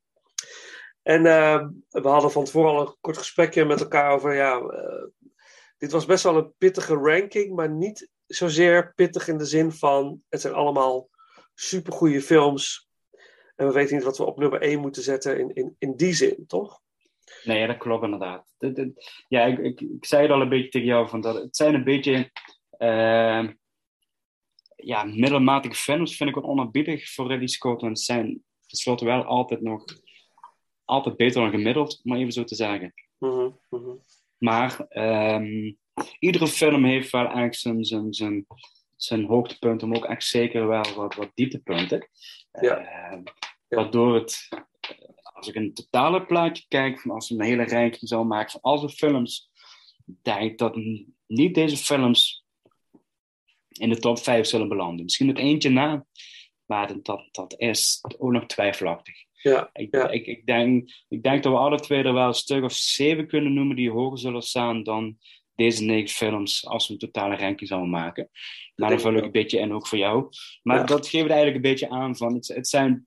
[1.02, 5.04] En eh, we hadden van tevoren al een kort gesprekje met elkaar over, ja, eh,
[5.78, 10.22] dit was best wel een pittige ranking, maar niet zozeer pittig in de zin van
[10.28, 11.08] het zijn allemaal
[11.54, 12.88] supergoeie films.
[13.56, 16.12] En we weten niet wat we op nummer 1 moeten zetten in, in, in die
[16.12, 16.80] zin, toch?
[17.44, 18.54] Nee, dat klopt inderdaad.
[19.28, 21.74] Ja, ik, ik, ik zei het al een beetje tegen jou, van dat het zijn
[21.74, 22.30] een beetje
[22.70, 23.48] eh,
[24.76, 27.80] ja, middelmatige films, vind ik wel onerbiedig voor Ridley Scott.
[27.80, 29.84] Want ze zijn tenslotte wel altijd nog
[30.84, 32.94] altijd beter dan gemiddeld, om maar even zo te zeggen.
[33.18, 33.96] Mhm, mhm.
[34.38, 35.72] Maar ehm,
[36.18, 38.46] iedere film heeft wel eigenlijk zijn, zijn, zijn,
[38.96, 42.08] zijn hoogtepunten, maar ook echt zeker wel wat, wat dieptepunten.
[42.60, 42.76] Ja.
[42.76, 43.22] Ehm.
[43.68, 44.60] Waardoor het, eh,
[45.22, 48.60] als ik een totale plaatje kijk, van als ik een hele ranking zou maken van
[48.60, 49.50] al zijn films,
[50.04, 50.76] denk ik dat
[51.26, 52.44] niet deze films
[53.68, 55.04] in de top 5 zullen belanden.
[55.04, 56.06] Misschien het eentje na,
[56.64, 59.25] maar dat, dat is ook nog twijfelachtig.
[59.50, 60.08] Ja, Ik, Ja.
[60.10, 63.26] ik, ik, denk, ik denk dat we alle twee er wel een stuk of zeven
[63.26, 65.18] kunnen noemen die hoger zullen staan dan
[65.54, 68.28] deze negen films als we een totale ranking zouden maken.
[68.32, 70.28] Maar dan denk vul ik een beetje in ook voor jou.
[70.62, 70.84] Maar Ja.
[70.84, 73.06] dat geeft eigenlijk een beetje aan van het, het zijn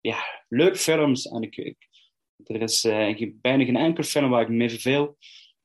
[0.00, 1.76] ja, leuke films en ik, ik,
[2.44, 5.16] er is eh, bijna geen enkele film waar ik me mee verveel.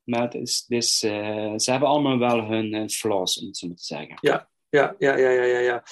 [0.04, 0.34] Maar het
[0.70, 4.18] is, eh, ze hebben allemaal wel hun, hun flaws, om het zo maar te zeggen.
[4.22, 5.60] Ja, ja, ja, ja, ja.
[5.60, 5.84] ja.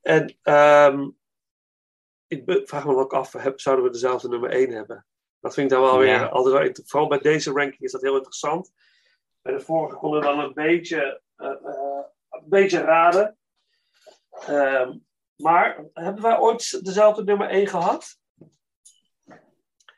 [0.00, 1.08] En ehm,
[2.28, 5.06] ik vraag me ook af, heb- zouden we dezelfde nummer 1 hebben?
[5.40, 8.14] Dat vind ik dan wel weer altijd wel Vooral bij deze ranking is dat heel
[8.16, 8.72] interessant.
[9.42, 13.38] Bij de vorige konden we dan een beetje, eh, eh, een beetje raden.
[14.30, 14.96] Ehm,
[15.36, 18.18] maar hebben wij ooit dezelfde nummer 1 gehad?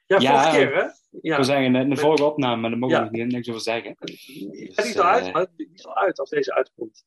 [0.06, 0.84] Ja, Ja, vorige keer, hè?
[1.10, 3.96] Ik Ja, wil zeggen, in de vorige opname, maar daar mogen we niks over zeggen.
[3.98, 7.04] Ja, die is al uit, maar die is al uit als deze uitkomt.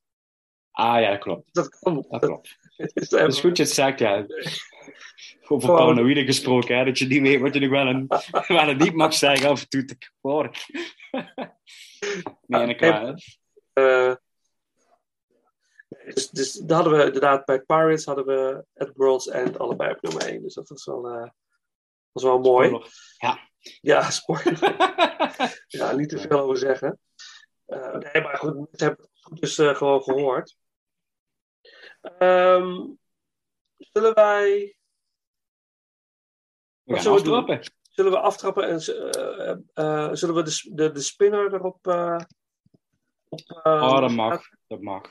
[0.72, 1.54] Ah ja, dat klopt.
[1.54, 2.06] Dat kan.
[2.10, 2.58] Dat klopt.
[2.78, 4.26] Dat is Dat is goed je het zegt, ja.
[5.48, 8.08] Over Gewoon- paranoïde gesproken, hè, dat je niet weet wat je nog wel en,
[8.48, 10.68] wel en niet mag zeggen af en toe tegenwoordig.
[12.48, 13.24] nee, en ik klaar.
[13.74, 14.16] Eh,
[16.06, 20.02] dus, dus daar hadden we inderdaad bij Pirates hadden we At World's End allebei op
[20.02, 20.42] nummer 1.
[20.42, 21.30] Dus dat was wel, eh,
[22.12, 22.82] was wel mooi.
[23.82, 24.76] Ja, spoiler.
[25.68, 27.00] ja, niet te veel over zeggen.
[27.66, 30.58] Eh, nee, maar goed, mensen hebben het dus eh, gewoon gehoord.
[32.02, 32.88] Ehm,
[33.92, 34.76] zullen wij
[36.84, 37.74] We zullen we aftrappen.
[37.90, 41.88] zullen we aftrappen en eh, eh, eh, zullen we de, de, de spinner erop.
[43.30, 44.50] op, Oh, dat mag.
[44.68, 45.10] Dat mag.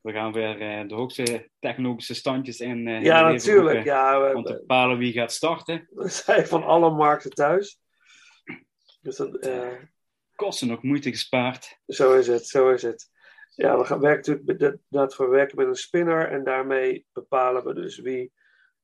[0.00, 2.86] We gaan weer de hoogste technologische standjes in.
[3.02, 3.84] Ja, natuurlijk.
[3.84, 5.88] Ja, Om te we, bepalen wie gaat starten.
[5.94, 7.78] we zijn van alle markten thuis.
[9.00, 9.50] Dus dat,
[10.34, 11.78] Kosten nog moeite gespaard.
[11.86, 13.10] Zo is het, zo is het.
[13.58, 17.06] Ja, we gaan werken natuurlijk met de- dat we werken met een spinner en daarmee
[17.12, 18.32] bepalen we dus wie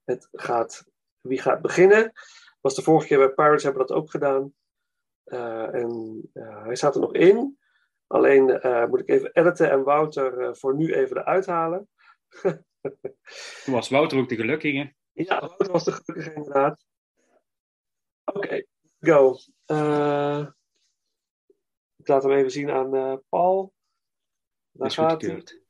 [0.05, 0.85] het gaat,
[1.21, 2.13] wie gaat beginnen.
[2.61, 4.55] Was de vorige keer bij Pirates hebben we dat ook gedaan.
[5.25, 7.59] Eh, en eh, hij staat er nog in.
[8.07, 11.89] Alleen eh, moet ik even editen en Wouter voor nu even eruit halen.
[13.65, 14.95] Toen was Wouter ook de gelukkige.
[15.13, 16.85] Ja, Wouter was de gelukkige inderdaad.
[18.25, 18.65] Oké,
[19.01, 19.33] go.
[21.97, 23.74] Ik laat hem even zien aan Paul.
[24.75, 25.63] Daar is goedgekeurd.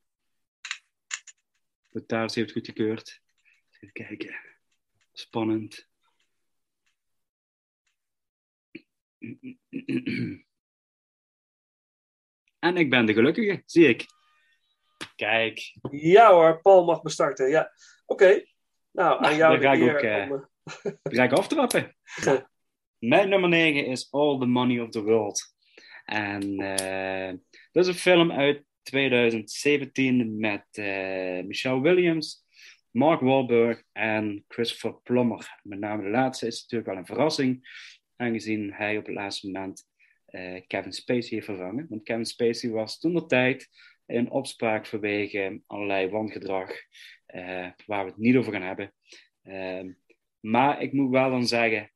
[1.88, 3.22] De taart heeft goedgekeurd.
[3.70, 4.36] Even kijken.
[5.12, 5.88] Spannend.
[12.58, 14.06] En ik ben de gelukkige, zie ik.
[15.16, 17.48] Kijk, Ja hoor, Paul mag bestarten.
[17.48, 17.72] Ja,
[18.06, 18.44] oké.
[18.90, 21.32] Nou, aan Nou, jou dan de ga ik ook, eh, om, eh, dan ga ik
[21.32, 21.96] aftrappen.
[22.24, 22.50] Ja.
[22.98, 25.54] Mijn nummer 9 is All the Money of the World.
[26.04, 27.34] En eh,
[27.72, 32.44] dat is een film uit 2017 met eh, Michelle Williams,
[32.90, 35.60] Mark Wahlberg en Christopher Plummer.
[35.62, 37.68] Met name de laatste is natuurlijk wel een verrassing,
[38.16, 39.82] aangezien hij op het laatste moment
[40.26, 41.86] eh, Kevin Spacey heeft vervangen.
[41.88, 43.68] Want Kevin Spacey was toen de tijd
[44.06, 46.70] in opspraak vanwege allerlei wangedrag,
[47.26, 48.94] eh, waar we het niet over gaan hebben.
[49.42, 49.92] Ehm,
[50.40, 51.92] maar ik moet wel dan zeggen,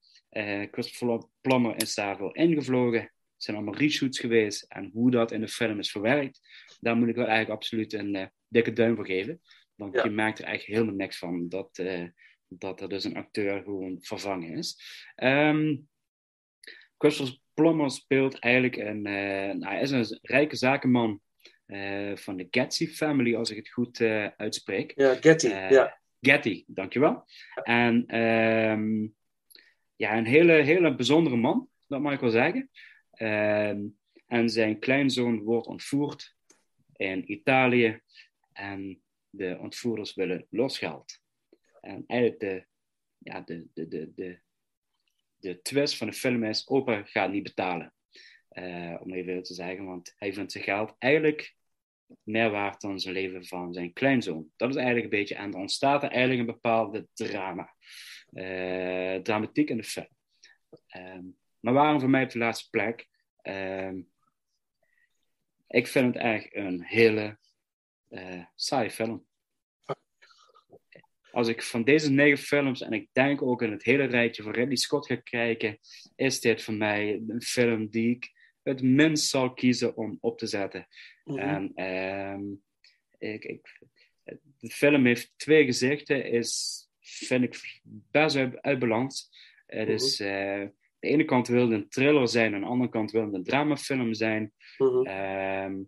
[0.70, 3.00] Christopher Plummer is daarvoor ingevlogen.
[3.00, 4.62] Er zijn allemaal reshoots geweest.
[4.68, 6.40] En hoe dat in de film is verwerkt,
[6.78, 9.40] daar moet ik wel eigenlijk absoluut een eh, dikke duim voor geven.
[9.74, 10.04] Want Ja.
[10.04, 12.04] je merkt er eigenlijk helemaal niks van dat, eh,
[12.48, 14.80] dat er dus een acteur gewoon vervangen is.
[15.14, 15.74] Ehm
[16.98, 19.06] Christopher Plummer speelt eigenlijk een...
[19.06, 21.20] eh, nou, hij is een rijke zakenman
[22.14, 24.00] van de Gatsby family, als ik het goed
[24.36, 24.92] uitspreek.
[24.96, 25.46] ja, Getty.
[25.48, 26.00] Ja.
[26.20, 27.24] Getty, dankjewel.
[27.62, 29.06] En ehm,
[29.96, 32.70] ja, een hele, hele bijzondere man, dat mag ik wel zeggen.
[33.10, 33.80] Ehm,
[34.26, 36.36] en zijn kleinzoon wordt ontvoerd
[36.98, 38.00] in Italië.
[38.52, 41.20] En de ontvoerders willen losgeld.
[41.80, 42.66] En eigenlijk de,
[43.18, 44.40] ja, de, de, de, de,
[45.36, 47.92] de twist van de film is, opa gaat niet betalen.
[48.48, 51.56] Eh, om even te zeggen, want hij vindt zijn geld eigenlijk
[52.22, 54.50] meer waard dan zijn leven van zijn kleinzoon.
[54.56, 57.74] Dat is eigenlijk een beetje, en er ontstaat er eigenlijk een bepaalde drama.
[58.32, 60.08] Eh, dramatiek in de film.
[60.86, 61.24] Ehm,
[61.60, 63.08] maar waarom voor mij op de laatste plek?
[63.42, 64.00] Ehm,
[65.68, 67.38] ik vind het eigenlijk een hele
[68.08, 69.26] eh saaie film.
[71.30, 74.52] Als ik van deze negen films, en ik denk ook in het hele rijtje van
[74.52, 75.78] Ridley Scott ga kijken,
[76.16, 80.46] is dit voor mij een film die ik het minst zal kiezen om op te
[80.46, 80.86] zetten.
[81.24, 81.38] Mhm.
[81.38, 82.42] En ehm,
[83.18, 83.80] ik, ik,
[84.58, 89.30] de film heeft twee gezichten, is, vind ik best uit, uit balans.
[89.66, 90.64] Het is, eh,
[90.98, 93.42] de ene kant wil het een thriller zijn, aan de andere kant wil het een
[93.44, 94.52] dramafilm zijn.
[94.78, 95.06] Mhm.
[95.06, 95.82] Ehm,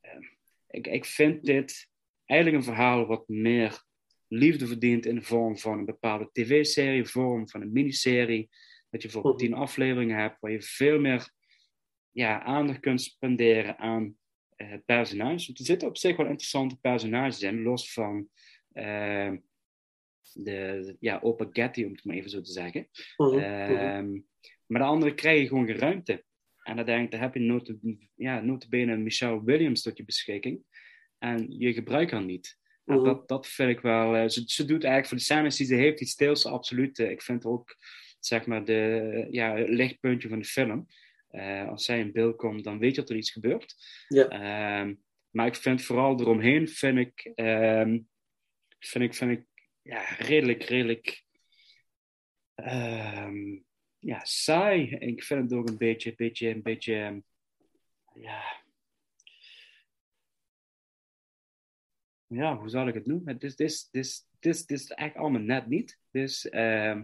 [0.00, 0.22] ehm,
[0.70, 1.88] ik, ik vind dit
[2.24, 3.82] eigenlijk een verhaal wat meer
[4.28, 8.48] liefde verdient in de vorm van een bepaalde tv-serie, vorm van een miniserie.
[8.90, 9.44] Dat je bijvoorbeeld Mhm.
[9.44, 11.30] tien afleveringen hebt waar je veel meer
[12.10, 14.18] ja, aandacht kunt spenderen aan
[14.56, 15.46] eh personages.
[15.46, 18.28] Want er zitten op zich wel interessante personages in, los van
[18.72, 19.36] ehm,
[20.32, 22.88] de ja, opa Getty, om het maar even zo te zeggen.
[23.16, 23.38] Mhm.
[23.38, 24.20] Ehm,
[24.70, 26.24] maar de anderen krijgen gewoon geen ruimte.
[26.62, 27.74] En dan denk ik, dan heb je nota,
[28.14, 30.62] ja, notabene Michelle Williams tot je beschikking.
[31.18, 32.58] en je gebruikt haar niet.
[32.84, 33.04] En Mhm.
[33.04, 34.14] dat, dat vind ik wel.
[34.16, 36.98] eh, ze, ze doet eigenlijk voor de scènes die ze heeft iets steels, absoluut.
[36.98, 37.76] eh, ik vind ook,
[38.18, 40.86] zeg maar, de, ja, het lichtpuntje van de film.
[41.28, 43.74] Eh, als zij in beeld komt, dan weet je dat er iets gebeurt.
[44.08, 44.28] Ja.
[44.28, 44.94] Ehm,
[45.30, 47.98] maar ik vind vooral eromheen, vind ik, ehm,
[48.78, 49.44] vind ik, vind ik
[49.82, 51.24] ja, redelijk, redelijk
[52.54, 53.58] ehm,
[54.00, 54.90] ja, saai.
[54.90, 57.20] En ik vind het ook een beetje, beetje, een beetje, ehm,
[58.14, 58.58] ja.
[62.26, 63.32] Ja, hoe zal ik het noemen?
[63.32, 65.98] Het is, is, het is, het is, eigenlijk allemaal net niet.
[66.10, 67.02] Dus ehm,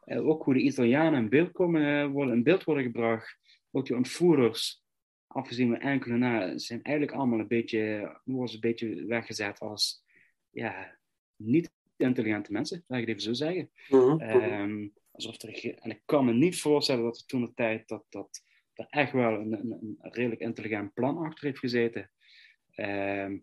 [0.00, 3.38] eh, ook hoe de Italianen in beeld, komen, eh, worden, in beeld worden gebracht.
[3.70, 4.84] Ook die ontvoerders,
[5.26, 10.04] afgezien van enkele na, zijn eigenlijk allemaal een beetje, worden ze een beetje weggezet als
[10.50, 10.98] ja,
[11.36, 13.70] niet intelligente mensen, laat ik het even zo zeggen.
[13.88, 14.20] Mhm.
[14.20, 18.04] Ehm, alsof er, en ik kan me niet voorstellen dat er toen de tijd dat,
[18.08, 22.10] dat er echt wel een, een, een redelijk intelligent plan achter heeft gezeten.
[22.70, 23.38] Ehm,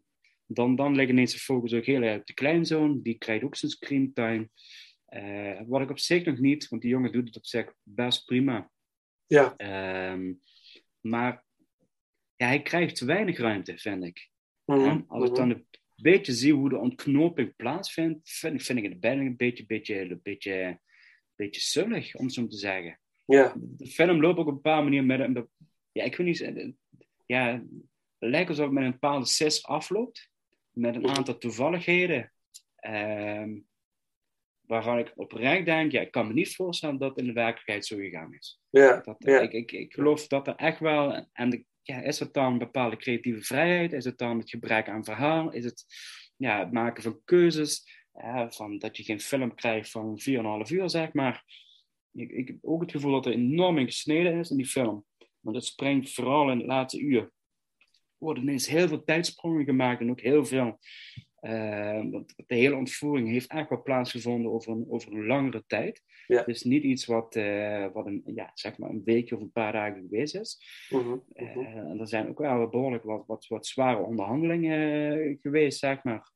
[0.46, 3.02] dan, dan ligt ineens de focus ook heel erg op de kleinzoon.
[3.02, 4.50] Die krijgt ook zijn screentime.
[5.06, 8.26] Eh, wat ik op zich nog niet, want die jongen doet het op zich best
[8.26, 8.72] prima.
[9.26, 9.56] Ja.
[9.56, 10.34] Ehm,
[11.00, 11.46] maar
[12.36, 14.30] ja, hij krijgt te weinig ruimte, vind ik.
[14.66, 19.00] Mhm, als ik dan een beetje zie hoe de ontknoping plaatsvindt, vind, vind ik het
[19.00, 20.80] bijna een beetje, beetje, een beetje,
[21.36, 23.00] beetje zullig, om het zo te zeggen.
[23.26, 23.54] Ja.
[23.58, 25.50] De film loopt ook op een bepaalde manier met een...
[25.91, 26.41] Ja, ik weet niet...
[26.41, 26.69] eh,
[27.26, 27.52] Ja,
[28.19, 30.30] het lijkt alsof het met een bepaalde sis afloopt.
[30.72, 32.32] Met een aantal toevalligheden.
[32.76, 33.60] ehm,
[34.62, 37.86] waarvan ik oprecht denk, ja, ik kan me niet voorstellen dat het in de werkelijkheid
[37.86, 38.60] zo gegaan is.
[38.69, 39.02] Ja.
[39.02, 39.39] Dat, Ja.
[39.39, 41.28] ik, ik, ik geloof dat er echt wel.
[41.34, 43.93] En de, ja, is het dan een bepaalde creatieve vrijheid?
[43.93, 45.52] Is het dan het gebrek aan verhaal?
[45.52, 45.86] Is het
[46.38, 48.03] ja, het maken van keuzes?
[48.49, 50.19] Van dat je geen film krijgt van
[50.65, 51.43] 4,5 uur, zeg maar.
[52.12, 55.06] Ik, ik heb ook het gevoel dat er enorm in gesneden is in die film.
[55.39, 57.21] Want het springt vooral in het laatste uur.
[57.21, 57.32] Er
[58.17, 60.80] worden ineens heel veel tijdsprongen gemaakt en ook heel veel.
[61.39, 66.02] eh, want de hele ontvoering heeft echt wel plaatsgevonden over een, over een langere tijd.
[66.28, 66.38] Ja.
[66.38, 69.52] Het is niet iets wat, eh, wat een, ja, zeg maar een weekje of een
[69.52, 70.62] paar dagen geweest is.
[70.89, 71.19] Mhm, mhm.
[71.34, 76.32] Eh, en er zijn ook wel behoorlijk wat, wat, wat zware onderhandelingen geweest, zeg maar.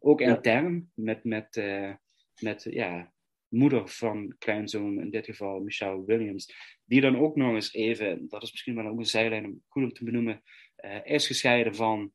[0.00, 1.94] Ook intern, met, met, eh,
[2.40, 3.12] met ja,
[3.48, 8.42] moeder van kleinzoon, in dit geval Michelle Williams, die dan ook nog eens even, dat
[8.42, 10.42] is misschien wel ook een zijlijn om goed om te benoemen,
[10.76, 12.12] eh, is gescheiden van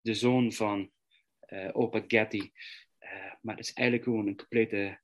[0.00, 0.90] de zoon van
[1.40, 2.50] eh opa Getty.
[3.40, 5.00] Maar het is eigenlijk gewoon een complete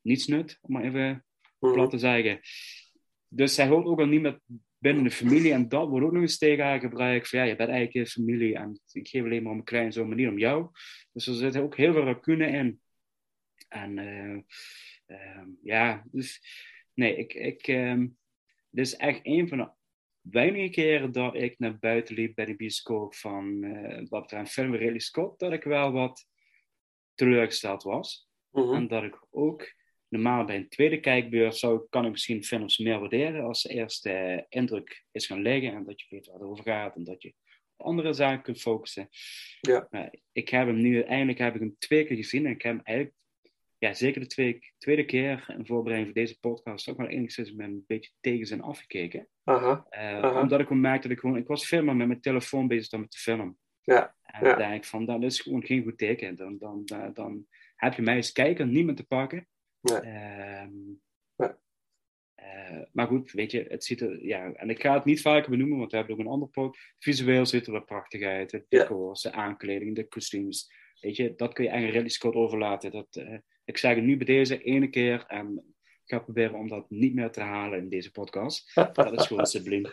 [0.00, 1.24] nietsnut, om maar even
[1.62, 1.72] Mhm.
[1.72, 2.40] plat te zeggen.
[3.28, 4.40] Dus zij hoort ook al niet meer
[4.82, 5.52] binnen de familie.
[5.52, 7.28] En dat wordt ook nog eens tegen haar gebruikt.
[7.28, 8.54] Van ja, je bent eigenlijk je familie.
[8.56, 10.70] En ik geef alleen maar om mijn kleinzoon, maar niet om jou.
[11.12, 12.80] Dus er zitten ook heel veel racune in.
[13.68, 14.38] En eh,
[15.06, 16.40] ehm, ja, dus
[16.94, 18.06] nee, ik, ik, ehm,
[18.70, 19.70] dit is echt een van de
[20.20, 24.74] weinige keren dat ik naar buiten liep bij de bioscoop van eh wat betreft film
[24.74, 26.26] Ridley Scott, dat ik wel wat
[27.14, 28.28] teleurgesteld was.
[28.50, 28.74] Mhm.
[28.74, 29.72] En dat ik ook
[30.12, 34.46] normaal bij een tweede kijkbeurt zou, kan ik misschien films meer waarderen als de eerste
[34.48, 37.34] indruk is gaan liggen en dat je weet waar het over gaat en dat je
[37.76, 39.08] op andere zaken kunt focussen.
[39.60, 39.86] Ja.
[39.90, 42.72] Maar ik heb hem nu, eindelijk heb ik hem twee keer gezien en ik heb
[42.72, 43.16] hem eigenlijk,
[43.78, 47.66] ja, zeker de twee, tweede keer in voorbereiding voor deze podcast ook wel enigszins met
[47.66, 49.28] een beetje tegenzin afgekeken.
[49.44, 49.86] Aha.
[49.88, 50.40] Eh, Aha.
[50.40, 53.00] Omdat ik merkte dat ik gewoon, ik was veel meer met mijn telefoon bezig dan
[53.00, 53.56] met de film.
[53.82, 54.48] Ja, En ja.
[54.48, 56.36] dan denk ik van, dat is gewoon geen goed teken.
[56.36, 57.46] Dan, dan, dan, dan
[57.76, 59.46] heb je mij als kijker niet meer te pakken.
[59.82, 59.96] Nee.
[60.00, 60.70] Ehm,
[61.36, 61.58] Ja.
[62.34, 65.50] eh, maar goed, weet je, het ziet er, ja, en ik ga het niet vaker
[65.50, 66.78] benoemen, want we hebben ook een ander pot.
[66.98, 68.78] Visueel ziet er wel prachtig uit, de Ja.
[68.78, 70.72] decors, de aankleding, de kostuums.
[71.00, 72.90] Weet je, dat kun je eigenlijk Ridley Scott overlaten.
[72.90, 75.64] Dat, eh, ik zeg het nu bij deze ene keer en
[76.04, 78.74] ik ga proberen om dat niet meer te halen in deze podcast.
[78.94, 79.86] Dat is gewoon subliem.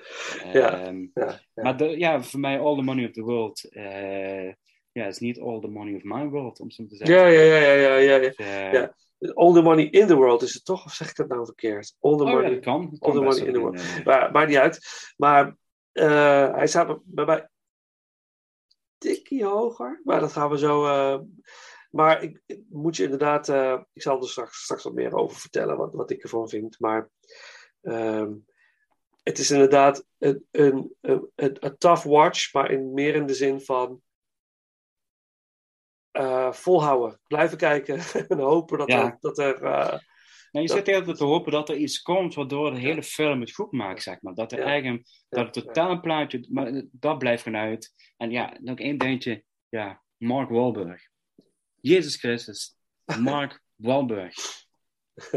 [0.53, 0.85] Ja.
[0.85, 1.63] Ehm, Ja, ja.
[1.63, 3.63] maar de, ja, voor mij all the money of the world.
[3.69, 4.47] eh,
[4.91, 7.15] ja, is niet all the money of my world, om het zo te zeggen.
[7.17, 7.97] Ja, ja, ja, ja, ja,
[8.37, 8.95] ja, ja.
[9.19, 9.31] Ja.
[9.33, 10.85] All the money in the world is het toch?
[10.85, 11.95] Of zeg ik dat nou verkeerd?
[11.99, 12.49] All the Oh ja, money.
[12.53, 12.89] dat kan.
[12.91, 14.05] Dat all the money in the world.
[14.05, 14.87] Maar, maakt niet uit.
[15.17, 15.55] Maar
[15.91, 17.49] eh, hij staat bij mij
[18.97, 20.01] tikkie hoger.
[20.03, 20.85] Maar dat gaan we zo.
[20.85, 21.19] eh,
[21.91, 23.49] maar ik, ik moet je inderdaad.
[23.49, 25.77] eh, ik zal er straks, straks wat meer over vertellen.
[25.77, 26.79] Wat, wat ik ervan vind.
[26.79, 27.09] Maar.
[27.81, 28.33] ehm,
[29.23, 32.53] het is inderdaad een, een, een, een, een tough watch.
[32.53, 34.01] Maar in, meer in de zin van.
[36.19, 37.19] Eh, volhouden.
[37.27, 37.99] Blijven kijken.
[38.29, 39.05] en hopen dat Ja.
[39.05, 39.17] er.
[39.19, 39.99] Dat er eh,
[40.51, 43.39] Nee, je zit heel tijd te hopen dat er iets komt waardoor de hele film
[43.39, 44.33] het goed maakt, zeg maar.
[44.33, 44.65] Dat er Ja.
[44.65, 47.93] eigen, dat het totaalplaatje, maar dat blijft gewoon uit.
[48.17, 49.43] En ja, nog één dingetje.
[49.69, 51.01] Ja, Mark Wahlberg.
[51.75, 52.75] Jezus Christus.
[53.19, 54.33] Mark Wahlberg.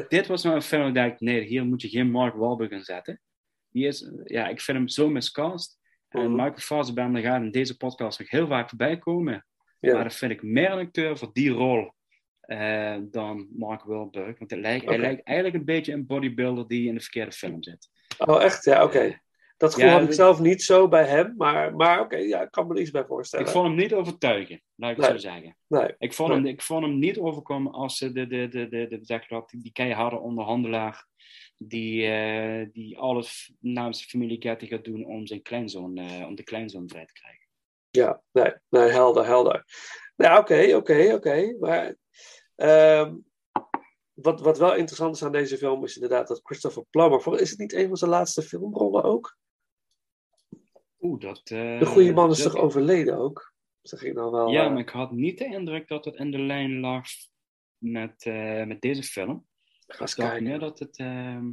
[0.09, 2.85] Dit was nou een film dat ik, nee, hier moet je geen Mark Wahlberg in
[2.85, 3.20] zetten.
[3.68, 5.78] Die is, ja, ik vind hem zo miscast.
[6.09, 6.30] En Mhm.
[6.30, 9.47] Michael Fassbender gaat in deze podcast nog heel vaak voorbij komen.
[9.83, 9.95] Ja.
[9.95, 11.93] Maar dat vind ik meer een acteur voor die rol
[12.41, 14.39] eh, dan Mark Wahlberg.
[14.39, 17.62] Want hij lijkt, hij lijkt eigenlijk een beetje een bodybuilder die in de verkeerde film
[17.62, 17.89] zit.
[18.18, 18.64] Oh, echt?
[18.64, 19.20] Ja, oké.
[19.57, 22.51] Dat gevoel Ja, had ik zelf niet zo bij hem, maar, maar oké, ja, ik
[22.51, 23.47] kan me er iets bij voorstellen.
[23.47, 25.57] Ik vond hem niet overtuigen, laat ik het zo zeggen.
[25.66, 28.89] Nee, Ik vond, hem, ik vond hem niet overkomen als eh, de, de, de, de,
[28.89, 31.07] de, zeg dat, die, keiharde onderhandelaar
[31.57, 36.43] die, eh, die alles namens de familie Getty gaat doen om, zijn kleinzoon, om de
[36.45, 37.41] kleinzoon vrij te krijgen.
[37.93, 39.64] Ja, nee, nee, helder, helder.
[40.16, 41.57] Nou, oké, oké, oké.
[41.61, 41.97] Maar
[42.55, 43.16] ehm,
[44.12, 47.51] wat, wat wel interessant is aan deze film is inderdaad dat Christopher Plummer, voor- is
[47.51, 49.36] het niet een van zijn laatste filmrollen ook?
[51.01, 51.38] Oeh, dat...
[51.45, 53.55] eh, De goede man is dat- toch overleden ook?
[53.82, 54.49] Zeg ik dan wel.
[54.51, 57.05] Ja, eh, maar ik had niet de indruk dat het in de lijn lag
[57.78, 59.47] met, eh, met deze film.
[59.86, 60.99] ga eens Ik dacht meer dat het...
[60.99, 61.51] ehm,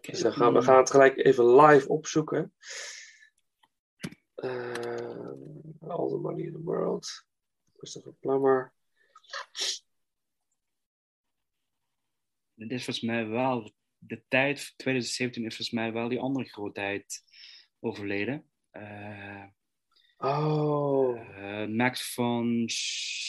[0.00, 2.54] Dus gaan we gaan het gelijk even live opzoeken.
[4.40, 7.06] Eh, all the money in the world.
[7.76, 8.72] Christopher Plummer.
[12.54, 17.22] Dit is volgens mij wel de tijd, 2017 is volgens mij wel die andere grootheid
[17.80, 18.50] overleden.
[18.70, 19.44] Eh,
[20.22, 22.58] Oh, eh, Max van...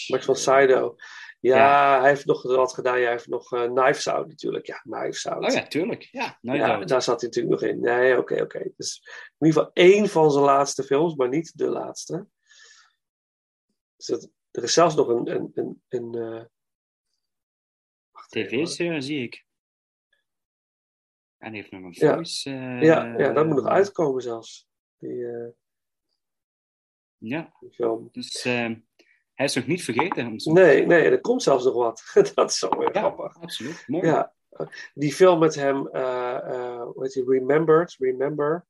[0.07, 0.35] Max van.
[1.41, 1.99] Ja, Ja.
[1.99, 2.97] hij heeft nog wat gedaan.
[2.97, 4.65] Ja, hij heeft nog eh Knives Out natuurlijk.
[4.65, 5.43] Ja, Knives Out.
[5.45, 6.03] Oh ja, tuurlijk.
[6.03, 7.79] Ja, Ja, ja, daar zat hij natuurlijk nog in.
[7.79, 8.71] Nee, oké, oké.
[8.77, 9.01] Dus
[9.37, 12.27] in ieder geval één van zijn laatste films, maar niet de laatste.
[13.95, 15.29] Dus er is zelfs nog een...
[15.31, 16.45] een, een, een eh.
[18.29, 19.45] TV-serie zie ik.
[21.37, 22.13] En hij heeft nog een Ja.
[22.13, 22.49] voice.
[22.49, 24.67] eh, Ja, ja, dat moet nog uitkomen zelfs.
[24.97, 25.25] Die,
[27.17, 28.09] Ja, die film.
[28.11, 28.71] dus eh,
[29.41, 30.27] hij is nog niet vergeten.
[30.27, 32.03] om zo- Nee, nee, er komt zelfs nog wat.
[32.35, 33.35] dat is zo weer Ja, grappig.
[33.41, 33.83] absoluut.
[33.87, 34.07] Mooi.
[34.07, 34.33] Ja,
[34.93, 38.65] die film met hem, eh eh hoe heet die, Remembered, Remember.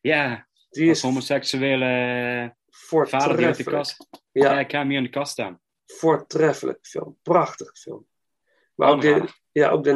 [0.00, 3.76] Ja, Die is homoseksuele vader die uit de voortreffelijk.
[3.76, 4.08] kast...
[4.32, 5.60] Ja, Ja, ik heb hem hier in de kast staan.
[5.86, 7.18] voortreffelijke film.
[7.22, 8.06] Prachtige film.
[8.74, 9.92] Maar ook de, ja, ook de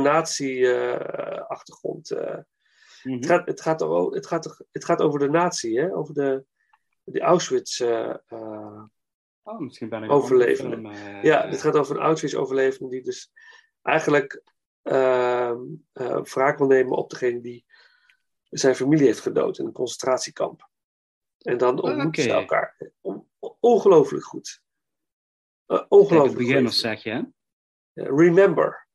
[0.91, 2.11] nazi-achtergrond.
[2.11, 3.17] Mhm.
[3.17, 5.95] het, gaat, het, gaat, o- het, gaat, het gaat over de nazi, hè?
[5.97, 6.45] over de,
[7.05, 7.81] de Auschwitz.
[7.81, 8.83] eh, eh,
[9.43, 10.89] Oh, misschien ben ik Overlevende.
[10.89, 13.33] eh, ja, dit gaat over een Auschwitz-overlevende die dus
[13.83, 14.43] eigenlijk
[14.83, 15.57] eh,
[16.23, 17.65] wraak wil nemen op degene die
[18.49, 20.69] zijn familie heeft gedood in een concentratiekamp.
[21.39, 22.77] En dan ontmoeten ze elkaar.
[23.01, 23.29] On-
[23.61, 24.63] ongelooflijk goed.
[25.67, 26.83] Uh, Kijk, ongelooflijk beginners goed.
[26.83, 27.23] zeg je, hè?
[28.05, 28.89] Remember.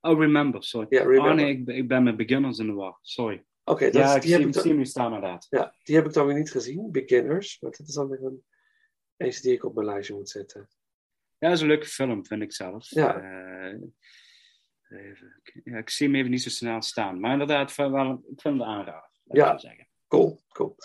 [0.00, 0.86] Oh, remember, sorry.
[0.90, 1.30] Ja, remember.
[1.30, 2.98] Oh nee, ik, ben- ik ben met beginners in de war.
[3.02, 3.44] Sorry.
[3.64, 5.46] Oké, ja, is- ik die, zie, heb ik dan, staan inderdaad.
[5.50, 6.90] ja, die heb ik dan weer niet gezien.
[6.90, 7.60] Beginners.
[7.60, 8.44] Maar dat is dan weer een,
[9.18, 10.68] eens die ik op mijn lijstje moet zetten.
[11.38, 12.90] Ja, dat is een leuke film, vind ik zelf.
[12.90, 13.20] Ja.
[13.20, 13.80] Eh,
[14.88, 17.20] even, ja, ik zie hem even niet zo snel staan.
[17.20, 19.58] Maar inderdaad, wel, ik vind het laat ik Ja.
[19.58, 19.88] zeggen.
[20.08, 20.76] Cool, cool.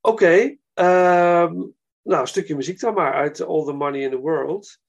[0.00, 1.54] Oké, ehm,
[2.02, 4.80] nou een stukje muziek dan maar uit All the Money in the World.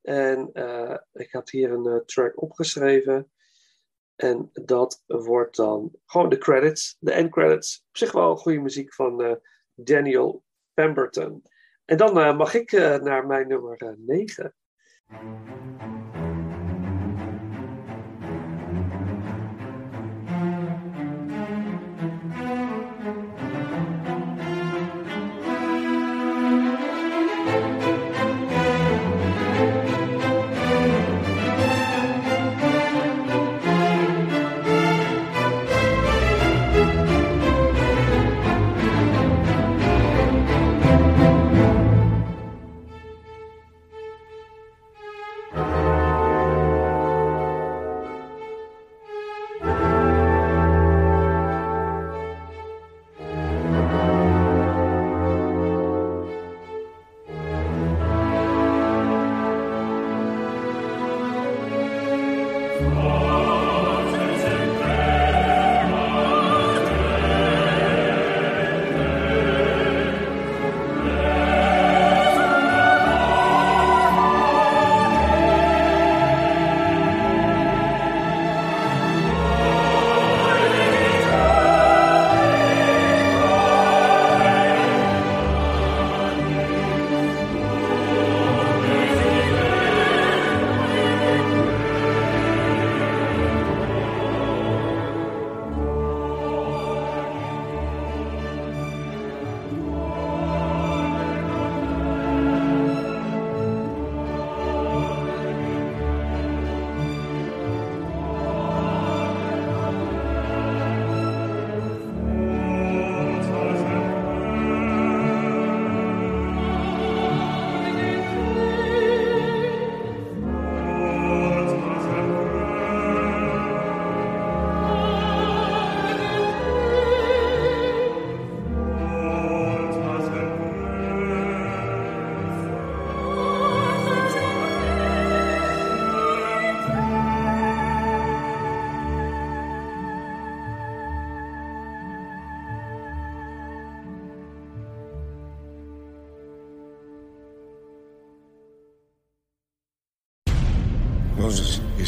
[0.00, 3.30] En eh, ik had hier een eh, track opgeschreven.
[4.16, 7.84] En dat wordt dan gewoon de credits, de end credits.
[7.88, 9.40] Op zich wel goede muziek van
[9.74, 10.44] Daniel
[10.74, 11.42] Pemberton.
[11.84, 14.54] En dan eh, mag ik eh, naar mijn nummer 9.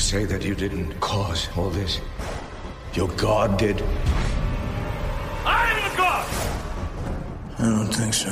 [0.07, 2.01] Say that you didn't cause all this.
[2.95, 3.83] Your God did.
[5.45, 6.27] I am the god!
[7.59, 8.31] I don't think so.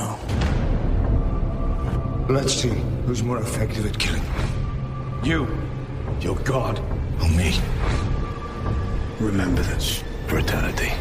[2.33, 2.69] Let's see
[3.07, 4.23] who's more effective at killing.
[5.25, 5.49] You,
[6.21, 6.79] your God,
[7.21, 7.59] or me.
[9.19, 10.93] Remember this for eternity.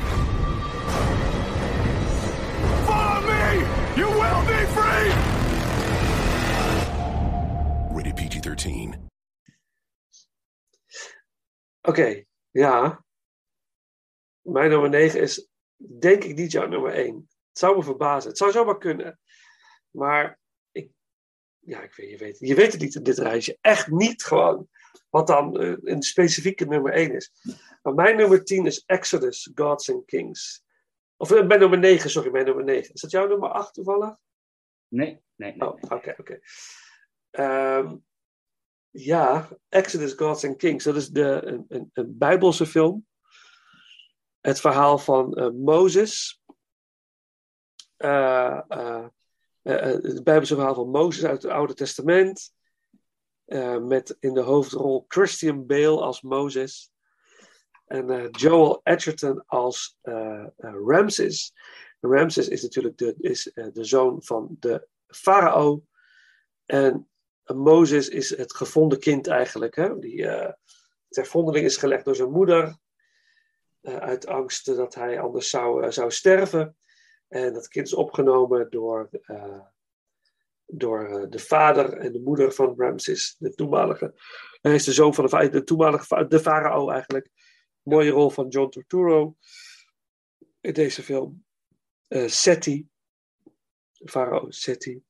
[11.94, 13.06] Oké, ja.
[14.42, 17.16] Mijn nummer 9 is denk ik niet jouw nummer 1.
[17.50, 18.30] Het zou me verbazen.
[18.30, 19.20] Het zou zomaar kunnen.
[19.92, 20.40] Maar
[20.72, 20.92] ik,
[21.60, 23.58] ja, ik weet, je, weet, je weet het niet in dit reisje.
[23.62, 24.70] Echt niet gewoon.
[25.10, 27.32] Wat dan eh, een specifieke nummer 1 is.
[27.82, 30.64] Maar mijn nummer 10 is Exodus, Gods and Kings.
[31.18, 32.94] Of eh, mijn nummer 9, sorry, mijn nummer 9.
[32.94, 34.16] Is dat jouw nummer 8 toevallig?
[34.88, 35.70] Nee, nee, nee.
[35.70, 36.40] Oh, oké, oké.
[37.30, 37.96] Ehm,
[38.94, 40.84] ja, Exodus, Gods and Kings.
[40.84, 43.06] Dat is de, een, een, een Bijbelse film.
[44.42, 46.42] Het verhaal van eh, Mozes.
[47.98, 49.06] Eh, eh,
[49.62, 52.54] het Bijbelse verhaal van Mozes uit het Oude Testament.
[53.82, 56.92] Met in de hoofdrol Christian Bale als Mozes.
[57.86, 59.98] En Joel Edgerton als
[60.58, 61.54] Ramses.
[62.00, 65.84] Ramses is natuurlijk de, is, de zoon van de farao.
[66.66, 67.08] En
[67.46, 69.76] Mozes is het gevonden kind eigenlijk.
[69.76, 70.00] Hè?
[70.00, 70.54] Die eh,
[71.10, 72.78] ter vondeling is gelegd door zijn moeder.
[73.82, 76.78] eh, uit angst dat hij anders zou, eh, zou sterven.
[77.28, 79.60] En dat kind is opgenomen door, eh,
[80.66, 84.14] door eh, de vader en de moeder van Ramses, de toenmalige.
[84.62, 87.30] Hij is de zoon van de, de toenmalige de farao eigenlijk.
[87.82, 89.36] Mooie rol van John Turturro
[90.62, 91.46] in deze film.
[92.08, 92.88] Eh, Seti,
[94.06, 95.04] farao Seti.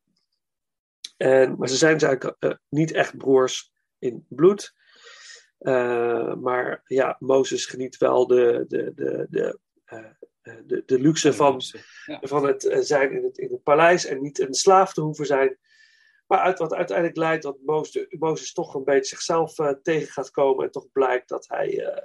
[1.24, 4.74] En, maar ze zijn dus eigenlijk eh, niet echt broers in bloed.
[5.58, 10.06] Eh, maar ja, Mozes geniet wel de, de, de, de, eh,
[10.66, 11.62] de, de luxe van,
[12.06, 12.20] Ja.
[12.22, 15.58] van het zijn in het, in het paleis en niet een slaaf te hoeven zijn.
[16.28, 20.66] Maar uit, wat uiteindelijk leidt dat Mozes, Mozes toch een beetje zichzelf tegen gaat komen.
[20.66, 22.00] En toch blijkt dat hij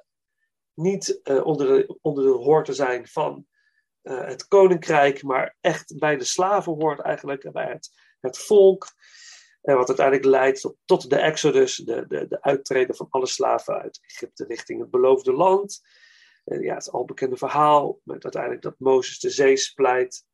[0.74, 3.46] niet onder, de, onder de hoort te zijn van
[4.02, 7.90] het koninkrijk, maar echt bij de slaven hoort eigenlijk, en bij het,
[8.20, 8.86] het volk.
[9.62, 14.00] En wat uiteindelijk leidt tot, de Exodus, de, de, de uittreden van alle slaven uit
[14.02, 15.80] Egypte richting het beloofde land.
[16.44, 20.26] En ja, het al bekende verhaal met uiteindelijk dat Mozes de zee splijt.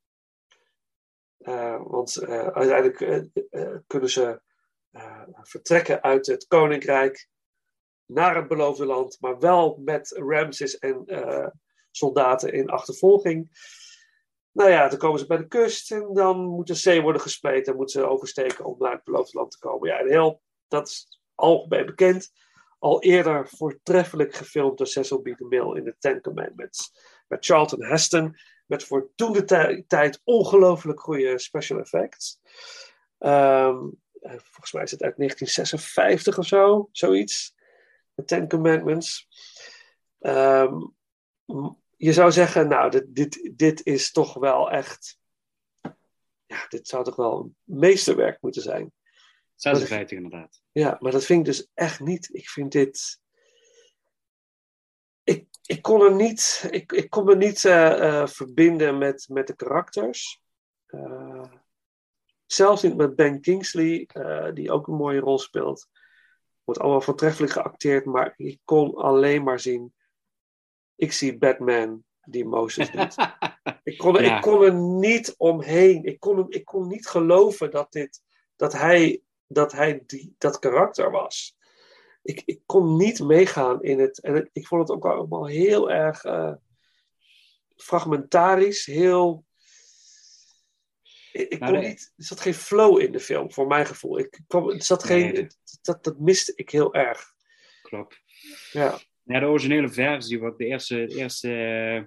[1.38, 4.40] Eh, want eh, uiteindelijk eh, eh, kunnen ze
[4.90, 7.28] eh, vertrekken uit het koninkrijk
[8.06, 11.46] naar het beloofde land, maar wel met Ramses en eh,
[11.90, 13.48] soldaten in achtervolging.
[14.54, 17.72] Nou ja, dan komen ze bij de kust en dan moet de zee worden gespleten
[17.72, 19.88] en moeten ze oversteken om naar het beloofde land te komen.
[19.88, 22.32] Ja, heel, dat is algemeen bekend.
[22.78, 25.24] Al eerder voortreffelijk gefilmd door Cecil B.
[25.24, 26.92] DeMille in The Ten Commandments.
[27.28, 28.36] Met Charlton Heston,
[28.66, 32.40] met voor toen de tij- tijd ongelooflijk goede special effects.
[33.18, 33.78] Ehm,
[34.20, 37.54] eh, volgens mij is het uit 1956 of zo, zoiets.
[38.14, 39.28] The Ten Commandments.
[40.18, 40.74] Ehm,
[41.44, 45.18] m- je zou zeggen, nou, dit, dit, dit is toch wel echt.
[46.46, 48.92] Ja, dit zou toch wel een meesterwerk moeten zijn.
[49.54, 50.62] 56 inderdaad.
[50.72, 52.28] Ja, maar dat vind ik dus echt niet.
[52.34, 53.20] Ik vind dit.
[55.22, 56.68] Ik, ik kon er niet.
[56.70, 60.42] Ik, ik kon me niet eh, eh, verbinden met, met de karakters.
[60.86, 61.44] Eh,
[62.46, 64.08] zelfs niet met Ben Kingsley,
[64.54, 65.88] die ook een mooie rol speelt.
[66.64, 69.94] Wordt allemaal voortreffelijk geacteerd, maar ik kon alleen maar zien.
[70.96, 73.14] Ik zie Batman die Moses doet.
[73.82, 74.36] ik, kon, er- Ja.
[74.36, 76.04] ik kon er niet omheen.
[76.04, 78.22] Ik kon, ik kon niet geloven dat, dit,
[78.56, 81.56] dat hij, dat, hij die, dat karakter was.
[82.22, 84.20] Ik, ik kon niet meegaan in het.
[84.20, 86.52] En het- ik vond het ook allemaal heel erg eh,
[87.76, 88.86] fragmentarisch.
[88.86, 89.44] Heel.
[91.32, 94.18] Ik, ik Nou, kon niet, er zat geen flow in de film, voor mijn gevoel.
[94.18, 95.46] Ik, kwam, er zat geen, Nee,
[95.82, 97.32] dat, dat miste ik heel erg.
[97.82, 98.20] Klopt.
[98.72, 98.98] Ja.
[99.24, 102.04] Ja, de originele versie, wat de eerste, de eerste eh,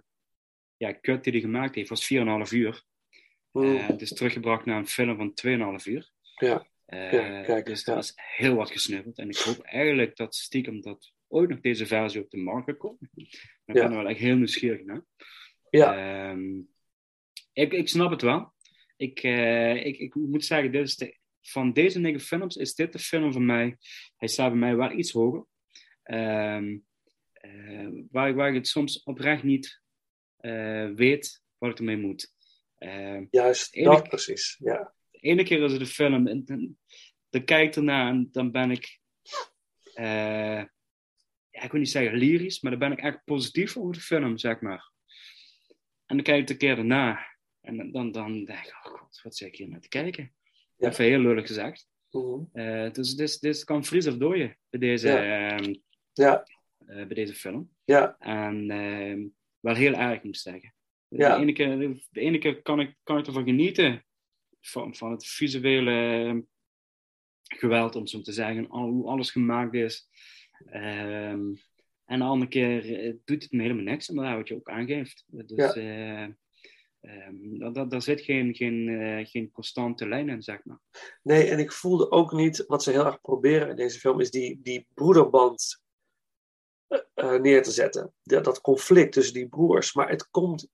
[0.78, 2.84] ja, cut die hij gemaakt heeft, was 4,5 uur.
[3.52, 3.76] Mm.
[3.76, 5.34] Eh, het is teruggebracht naar een film van
[5.80, 6.12] 2,5 uur.
[6.36, 6.68] Ja.
[6.86, 7.92] Eh, Ja, kijk, dus ja.
[7.94, 9.18] er is heel wat gesnuffeld.
[9.18, 13.10] En ik hoop eigenlijk dat stiekem dat ooit nog deze versie op de markt komen.
[13.66, 13.82] Daar Ja.
[13.82, 15.04] ben ik wel echt heel nieuwsgierig naar.
[15.70, 15.96] Ja.
[16.30, 16.60] Ehm,
[17.54, 18.54] ik, ik snap het wel.
[18.96, 19.24] Ik,
[19.84, 23.34] ik, ik moet zeggen, dit is de, van deze negen films is dit de film
[23.34, 23.78] van mij.
[24.18, 25.46] Hij staat bij mij wel iets hoger.
[26.04, 26.78] Ehm,
[27.48, 29.82] eh, waar, ik- waar ik het soms oprecht niet
[30.38, 32.34] eh, weet wat ik ermee moet.
[32.78, 34.56] Ehm, Juist, de ene- dat precies.
[34.60, 34.94] Ja.
[35.12, 36.78] de ene keer is het een film en dan,
[37.30, 39.00] dan kijk ik ernaar en dan ben ik
[39.94, 40.64] eh,
[41.52, 44.38] ja, ik wil niet zeggen lyrisch, maar dan ben ik echt positief over de film,
[44.38, 44.92] zeg maar.
[46.06, 47.26] En dan kijk ik de keer daarna.
[47.62, 50.34] En dan, dan, dan denk ik, oh god, wat zit ik hier naar te kijken?
[50.78, 50.90] Ja.
[50.90, 51.88] Even heel lullig gezegd.
[52.12, 52.40] Mhm.
[52.54, 55.50] Eh, dus dit, dit kan vriezen of dooien bij deze, Ja.
[55.58, 55.74] ehm,
[56.14, 56.56] Ja, eh,
[56.88, 57.70] bij deze film.
[57.86, 59.26] ja, En ehm,
[59.60, 60.74] wel heel erg, moet ik zeggen.
[61.08, 61.36] Ja.
[61.36, 61.78] De, ene keer,
[62.10, 64.06] de ene keer kan ik, kan ik ervan genieten.
[64.62, 66.42] Van, van het visuele ehm,
[67.44, 68.70] geweld, om zo te zeggen.
[68.70, 70.08] Al, hoe alles gemaakt is.
[70.66, 71.54] Ehm,
[72.06, 74.10] en de andere keer eh, doet het me helemaal niks.
[74.10, 75.24] Inderdaad, wat je ook aangeeft.
[75.28, 75.74] Dus Ja.
[75.74, 77.30] eh,
[77.74, 80.80] dat, daar zit geen, geen, eh, geen constante lijn in, zeg maar.
[81.24, 84.32] Nee, en ik voelde ook niet, wat ze heel erg proberen in deze film, is
[84.32, 85.84] die, die broederband
[87.14, 88.14] eh, neer te zetten.
[88.24, 89.94] Dat, dat conflict tussen die broers.
[89.94, 90.68] Maar het komt,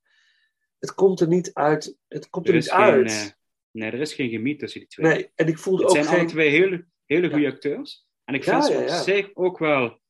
[0.80, 1.98] het komt er niet uit.
[2.08, 3.12] Het komt er, Er niet is geen, uit.
[3.12, 3.26] eh,
[3.72, 5.06] nee, er is geen gemiet tussen die twee.
[5.14, 6.28] nee, en ik voelde Het ook zijn alle geen...
[6.28, 7.34] twee hele, hele Ja.
[7.34, 8.08] goede acteurs.
[8.24, 9.02] En ik Ja, vind ze op ja.
[9.02, 10.02] zich ook wel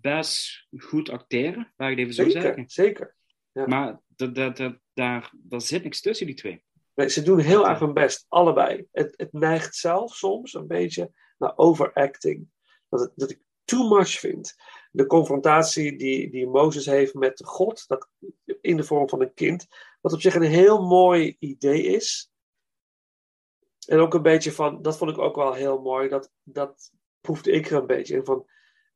[0.00, 2.64] best goed acteren, laat ik het even zo Zeker, zeggen.
[2.68, 3.16] zeker.
[3.52, 6.64] Maar dat, dat, dat, daar, daar zit niks tussen die twee.
[6.94, 8.86] Nee, ze doen heel erg hun best, allebei.
[8.92, 12.48] Het, het neigt zelf soms een beetje naar overacting.
[12.88, 13.40] Dat, het, dat ik
[13.70, 14.56] too much vind.
[14.90, 18.08] De confrontatie die, die Mozes heeft met God, dat,
[18.60, 19.66] in de vorm van een kind,
[20.00, 22.30] wat op zich een heel mooi idee is.
[23.86, 26.90] En ook een beetje van, dat vond ik ook wel heel mooi, dat, dat
[27.20, 28.46] proefde ik er een beetje in van,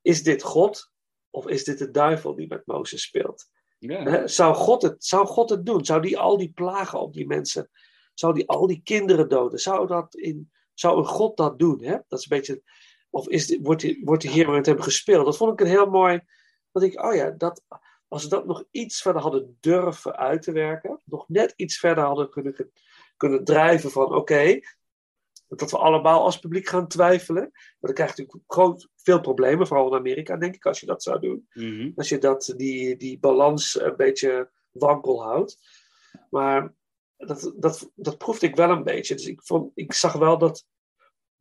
[0.02, 0.90] is dit God
[1.30, 3.48] of is dit de duivel die met Mozes speelt?
[3.78, 5.84] Ja, Zou, God het, zou God het doen?
[5.84, 7.70] Zou die al die plagen op die mensen,
[8.14, 9.58] zou die al die kinderen doden?
[9.58, 11.82] Zou, dat in, zou een God dat doen?
[11.82, 11.98] Hè?
[12.08, 12.62] Dat is een beetje,
[13.14, 15.24] of is dit, wordt, die, wordt die hier met hem gespeeld?
[15.24, 16.20] Dat vond ik een heel mooi,
[16.72, 17.62] dat ik, oh ja, dat,
[18.08, 22.04] als ze dat nog iets verder hadden durven uit te werken, nog net iets verder
[22.04, 22.70] hadden kunnen,
[23.16, 24.60] kunnen drijven van, oké,
[25.48, 27.42] dat we allemaal als publiek gaan twijfelen.
[27.52, 30.86] Maar dan krijg je natuurlijk groot, veel problemen, vooral in Amerika, denk ik, als je
[30.86, 31.48] dat zou doen.
[31.52, 31.90] Mhm.
[31.94, 35.58] Als je dat, die, die balans een beetje wankel houdt.
[36.30, 36.74] Maar
[37.16, 39.14] dat, dat, dat proefde ik wel een beetje.
[39.14, 40.66] Dus ik, vond, ik zag wel dat,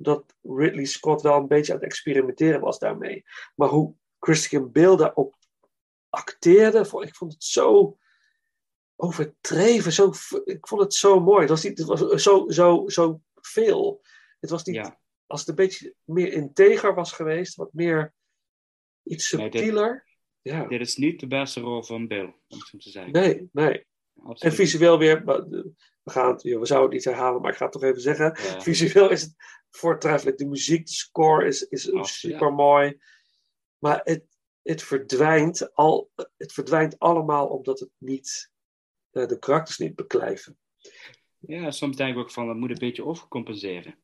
[0.04, 3.24] dat Ridley Scott wel een beetje aan het experimenteren was daarmee.
[3.56, 5.36] Maar hoe Christian Bale daarop
[6.10, 7.98] acteerde, vond, ik vond het zo
[8.96, 9.92] overdreven.
[9.94, 10.14] Zo,
[10.46, 11.40] ik vond het zo mooi.
[11.40, 14.02] Het was, niet, het was zo, zo, zo veel.
[14.40, 15.00] Het was niet, Ja.
[15.28, 18.14] als het een beetje meer integer was geweest, wat meer
[19.04, 20.08] iets Nee, dit- subtieler.
[20.42, 20.68] ja.
[20.68, 23.12] Dit is niet de beste rol van Bill, om het zo te zeggen.
[23.12, 23.86] Nee, nee.
[24.38, 25.36] En visueel weer, eh,
[26.04, 28.26] we, gaan het, we zouden het niet herhalen, maar ik ga het toch even zeggen.
[28.26, 28.62] Ja.
[28.62, 29.36] Visueel is het
[29.78, 30.38] voortreffelijk.
[30.38, 32.08] De muziek, de score is, is Absoluut.
[32.36, 33.00] super mooi.
[33.80, 34.24] Maar het,
[34.62, 38.52] het, verdwijnt al, het verdwijnt allemaal omdat het niet,
[39.12, 40.58] eh, de karakters niet beklijven.
[41.40, 43.96] Ja, soms denk ik ook van, dat moet een beetje overcompenseren.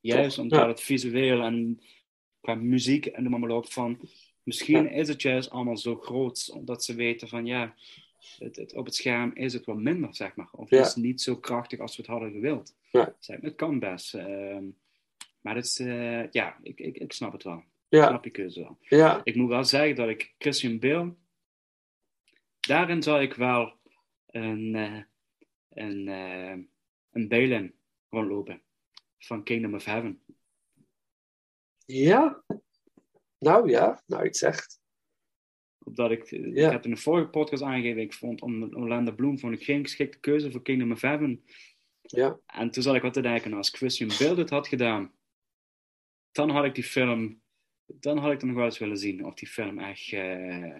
[0.00, 0.68] Juist omdat Ja.
[0.68, 1.80] het visueel en
[2.40, 4.00] qua muziek en noem maar op van,
[4.42, 7.74] misschien is het juist allemaal zo groot, omdat ze weten van, ja,
[8.38, 10.48] het, het, op het scherm is het wat minder, zeg maar.
[10.52, 10.76] Of Ja.
[10.78, 12.74] het is niet zo krachtig als we het hadden gewild.
[12.90, 13.16] Ja.
[13.18, 14.14] Zeg, het kan best.
[14.14, 14.64] ehm,
[15.40, 17.56] maar het is, eh, ja, ik, ik, ik snap het wel.
[17.58, 18.78] Ik Ja, snap je keuze wel.
[18.80, 21.14] ja, Ik moet wel zeggen dat ik Christian Bale,
[22.60, 23.78] daarin zou ik wel
[24.26, 25.02] een, eh
[25.70, 26.56] een, eh
[27.10, 27.74] een Bale in
[28.08, 28.62] rondlopen.
[29.18, 30.22] Van Kingdom of Heaven.
[31.86, 32.44] ja.
[33.38, 34.80] Nou ja, nou iets zegt.
[35.78, 36.66] Omdat ik, Ja.
[36.66, 40.18] ik heb in de vorige podcast aangegeven, ik vond Orlando Bloom vond ik geen geschikte
[40.18, 41.44] keuze voor Kingdom of Heaven.
[42.02, 45.12] Ja, En toen zat ik wat te denken, als Christian Bale dit had gedaan,
[46.32, 47.40] dan had ik die film,
[47.86, 50.12] dan had ik er nog wel eens willen zien of die film echt...
[50.12, 50.76] eh,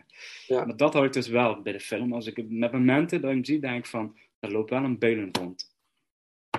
[0.47, 0.65] Ja.
[0.65, 2.13] Maar dat had ik dus wel bij de film.
[2.13, 5.15] Als ik met momenten dat ik zie, denk ik van, er loopt wel een Bale
[5.17, 5.75] in rond.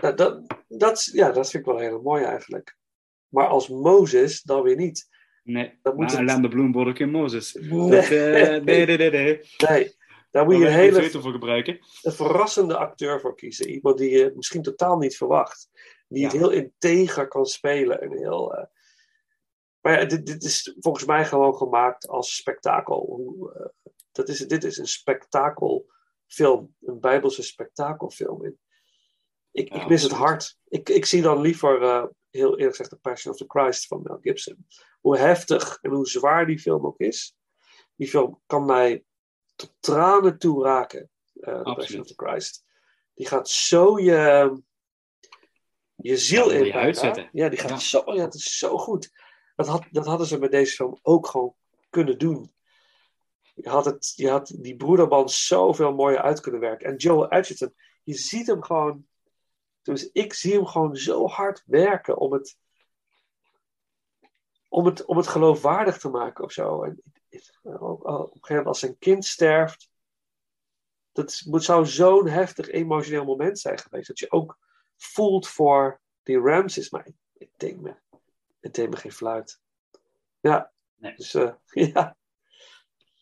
[0.02, 0.16] Nou,
[0.68, 2.78] dat, ja, dat vind ik wel heel mooi eigenlijk.
[3.28, 5.10] Maar als Mozes dan weer niet.
[5.44, 7.54] Nee, Dat moet maar het- wordt ook geen Mozes.
[7.54, 7.90] Nee.
[7.90, 9.40] Dat, eh, nee, nee, nee, nee.
[9.70, 9.96] Nee,
[10.32, 11.80] daar moet je een hele voor gebruiken.
[12.02, 13.70] een verrassende acteur voor kiezen.
[13.70, 15.70] Iemand die je misschien totaal niet verwacht.
[16.08, 18.02] Die het heel integer kan spelen.
[18.02, 18.66] En heel, eh,
[19.82, 23.30] Maar ja, dit, dit is volgens mij gewoon gemaakt als spektakel.
[23.56, 23.66] Eh,
[24.12, 26.76] dat is, dit is een spektakelfilm.
[26.82, 28.46] Een bijbelse spektakelfilm.
[28.46, 28.56] Ik,
[29.74, 30.58] Ja, ik mis het hard.
[30.68, 34.02] Ik, ik zie dan liever, eh, heel eerlijk gezegd, The Passion of the Christ van
[34.04, 34.68] Mel Gibson.
[35.02, 37.36] Hoe heftig en hoe zwaar die film ook is.
[37.96, 39.04] Die film kan mij
[39.56, 41.10] tot tranen toe raken.
[41.34, 42.64] eh The Passion of the Christ.
[43.14, 44.62] Die gaat zo je,
[45.96, 46.66] je ziel Ja, in.
[46.66, 47.30] je uitzetten.
[47.32, 47.78] Ja, die gaat Ja.
[47.78, 49.12] zo, ja, het is zo goed.
[49.66, 51.56] Dat, had, hadden ze met deze film ook gewoon
[51.90, 52.52] kunnen doen.
[53.56, 56.88] Je had, het, je had die broederband zoveel mooier uit kunnen werken.
[56.88, 59.06] En Joel Edgerton, je ziet hem gewoon.
[59.82, 62.58] Dus ik zie hem gewoon zo hard werken om het.
[64.70, 66.84] om, het, om het geloofwaardig te maken of zo.
[66.84, 67.02] En,
[67.64, 69.90] ook al- op een gegeven moment als zijn kind sterft,
[71.12, 74.08] dat moet, zou zo'n heftig emotioneel moment zijn geweest.
[74.08, 74.58] Dat je ook
[74.98, 76.90] voelt voor die Ramses.
[76.90, 77.96] Maar ik, ik denk me,
[78.62, 79.60] het deed me geen fluit.
[80.40, 81.16] Ja, Nee.
[81.16, 81.54] dus eh,
[81.94, 82.16] ja.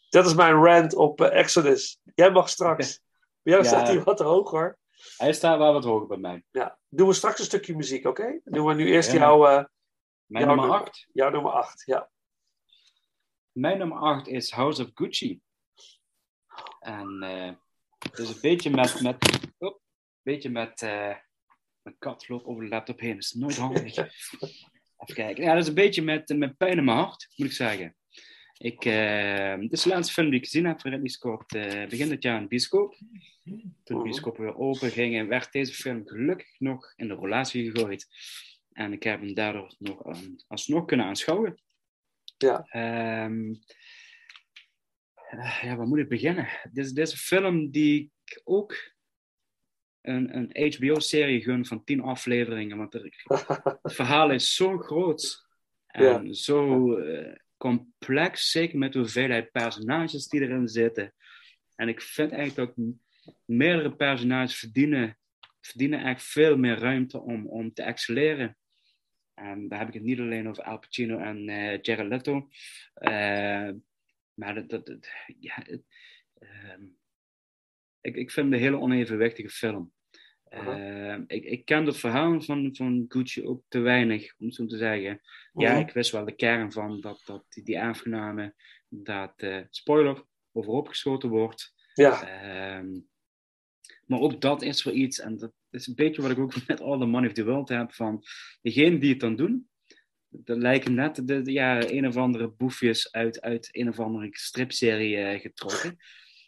[0.09, 1.99] Dat is mijn rant op eh, Exodus.
[2.15, 3.01] Jij mag straks.
[3.41, 3.69] Bij jou Ja.
[3.69, 4.77] staat hij wat hoger.
[5.17, 6.43] Hij staat wel wat hoger bij mij.
[6.51, 6.79] Ja.
[6.87, 8.39] Doen we straks een stukje muziek, oké?
[8.43, 9.17] Doen we nu eerst Ja.
[9.19, 9.63] jouw, eh,
[10.25, 11.07] Mijn jouw nummer 8.
[11.13, 12.09] Jouw nummer 8, ja.
[13.51, 15.41] Mijn nummer 8 is House of Gucci.
[16.79, 17.21] En
[17.99, 19.01] het is een beetje met.
[19.01, 19.79] met oh, een
[20.21, 20.81] beetje met.
[21.81, 23.13] mijn kat loopt over de laptop heen.
[23.13, 23.95] Dat is nooit handig.
[24.99, 25.43] Even kijken.
[25.43, 27.95] Ja, dat is een beetje met, met pijn in mijn hart, moet ik zeggen.
[28.57, 31.87] Ik, eh, dit is de laatste film die ik gezien heb van Ridley Scott eh,
[31.87, 32.97] begin dit jaar in de bioscoop.
[33.83, 38.07] Toen de bioscopen weer open gingen, werd deze film gelukkig nog in de relatie gegooid.
[38.71, 41.61] En ik heb hem daardoor nog eh, alsnog kunnen aanschouwen.
[42.37, 42.65] Ja.
[42.69, 43.53] Ehm,
[45.29, 46.47] eh, ja, waar moet ik beginnen?
[46.71, 48.75] Dit is, dit is een film die ik ook
[50.01, 52.77] een, een HBO-serie gun van tien afleveringen.
[52.77, 53.23] Want er,
[53.81, 55.47] het verhaal is zo groot
[55.87, 56.33] en Ja.
[56.33, 61.13] zo eh, complex, zeker met de hoeveelheid personages die erin zitten.
[61.75, 62.85] En ik vind eigenlijk dat
[63.45, 65.17] meerdere personages verdienen,
[65.61, 68.57] verdienen eigenlijk veel meer ruimte om, om te excelleren.
[69.33, 72.49] En daar heb ik het niet alleen over Al Pacino en eh Jared Leto.
[72.93, 73.69] Eh,
[74.33, 75.81] maar dat, dat, dat- ja, het,
[76.39, 76.81] ehm,
[78.01, 79.91] ik, ik vind een hele onevenwichtige film.
[80.49, 81.13] Uh-huh.
[81.13, 84.65] Eh, ik, ik ken het verhaal van, van Gucci ook te weinig, om het zo
[84.65, 85.21] te zeggen.
[85.53, 88.53] Ja, ik wist wel de kern van dat, dat die, die aangename,
[88.87, 91.73] dat, eh, spoiler, overhoop geschoten wordt.
[91.93, 92.99] Ja, Ehm,
[94.05, 96.81] maar ook dat is wel iets, en dat is een beetje wat ik ook met
[96.81, 98.23] All the Money of the World heb, van
[98.61, 99.69] degenen die het dan doen,
[100.29, 104.27] dat lijken net de, de- ja, een of andere boefjes uit, uit een of andere
[104.31, 105.97] stripserie eh, getrokken.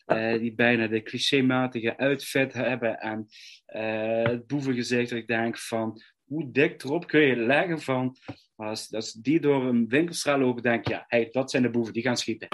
[0.05, 3.27] Eh, die bijna de clichématige outfit hebben en
[3.65, 5.09] eh, het boevengezicht.
[5.09, 8.15] Dat ik denk van, hoe dik erop kun je leggen van,
[8.55, 11.93] als, als die door een winkelstraat lopen, denk je, ja, hey, dat zijn de boeven,
[11.93, 12.47] die gaan schieten.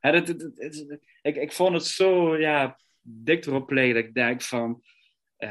[0.00, 0.56] Hè, dat, dat- dat-
[0.88, 4.82] dat- ik, ik vond het zo ja, dik erop liggen dat ik denk van,
[5.36, 5.50] eh,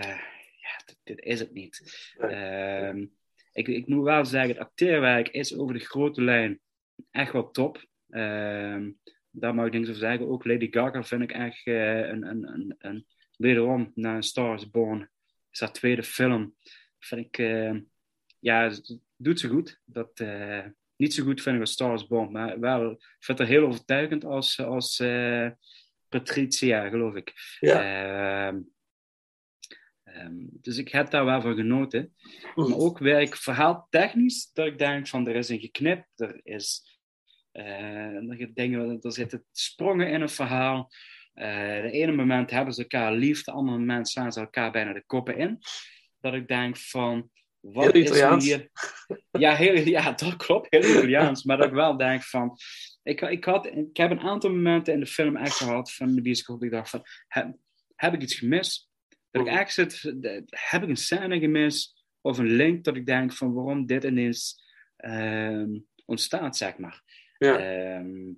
[0.62, 1.82] ja, dit, dit is het niet.
[2.18, 3.06] Ehm,
[3.52, 6.60] ik, ik moet wel zeggen, het acteerwerk is over de grote lijn
[7.12, 7.86] echt wel top.
[9.40, 10.28] Daar mag ik niks over zeggen.
[10.28, 13.06] Ook Lady Gaga vind ik echt eh, een, een, een, een,
[13.38, 15.10] wederom na een Star is Born,
[15.52, 16.56] is haar tweede film,
[17.00, 17.76] vind ik, eh,
[18.40, 19.82] ja, het doet ze goed.
[19.86, 20.66] Dat, eh,
[20.96, 23.66] niet zo goed vind ik als Star is Born, maar wel, ik vind haar heel
[23.66, 25.04] overtuigend als, als
[26.10, 27.34] Patricia, geloof ik.
[27.60, 28.48] ja.
[28.48, 28.62] Ehm,
[30.04, 32.14] ehm, dus ik heb daar wel van genoten.
[32.56, 36.99] Maar ook werk verhaaltechnisch, dat ik denk van er is een geknip, er is
[37.52, 40.90] eh, er, dingen, er zitten sprongen in een verhaal.
[41.34, 44.94] Eh de ene moment hebben ze elkaar lief, de andere moment slaan ze elkaar bijna
[44.94, 45.60] de koppen in.
[46.20, 47.30] Dat ik denk van,
[47.60, 48.70] wat Heel is er hier?
[49.32, 51.44] Ja, heel, ja, dat klopt, heel Italiaans.
[51.44, 52.58] maar dat ik wel denk van,
[53.04, 56.22] ik, ik, had, ik heb een aantal momenten in de film echt gehad van de
[56.22, 56.60] bioscoop.
[56.60, 57.56] Dat ik dacht van, heb,
[57.96, 58.90] heb ik iets gemist?
[59.32, 60.02] Dat ik echt zit,
[60.50, 62.04] heb ik een scène gemist?
[62.22, 64.64] Of een link dat ik denk van waarom dit ineens
[64.96, 65.70] ehm,
[66.06, 67.02] ontstaat, zeg maar.
[67.40, 67.58] Ja.
[67.60, 68.34] Ehm,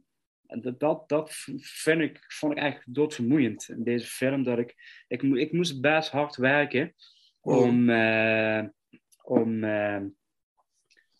[0.61, 4.43] dat, dat, dat vind ik, vond ik eigenlijk doodvermoeiend in deze film.
[4.43, 4.75] Dat ik,
[5.07, 6.93] ik, ik moest best hard werken
[7.41, 8.63] om, eh,
[9.23, 10.01] om, eh,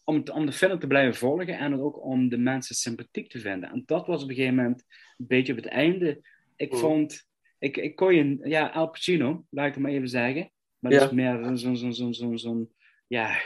[0.03, 3.69] om, om de film te blijven volgen en ook om de mensen sympathiek te vinden.
[3.69, 4.86] En dat was op een gegeven moment
[5.17, 6.21] een beetje op het einde.
[6.55, 7.27] Ik vond,
[7.59, 10.51] ik, ik kon je, ja, Al Pacino, laat ik het maar even zeggen.
[10.79, 10.99] Maar Ja.
[10.99, 12.73] dat is meer zo'n, zo'n, zo'n, zo'n, zo'n, zo'n,
[13.07, 13.41] ja,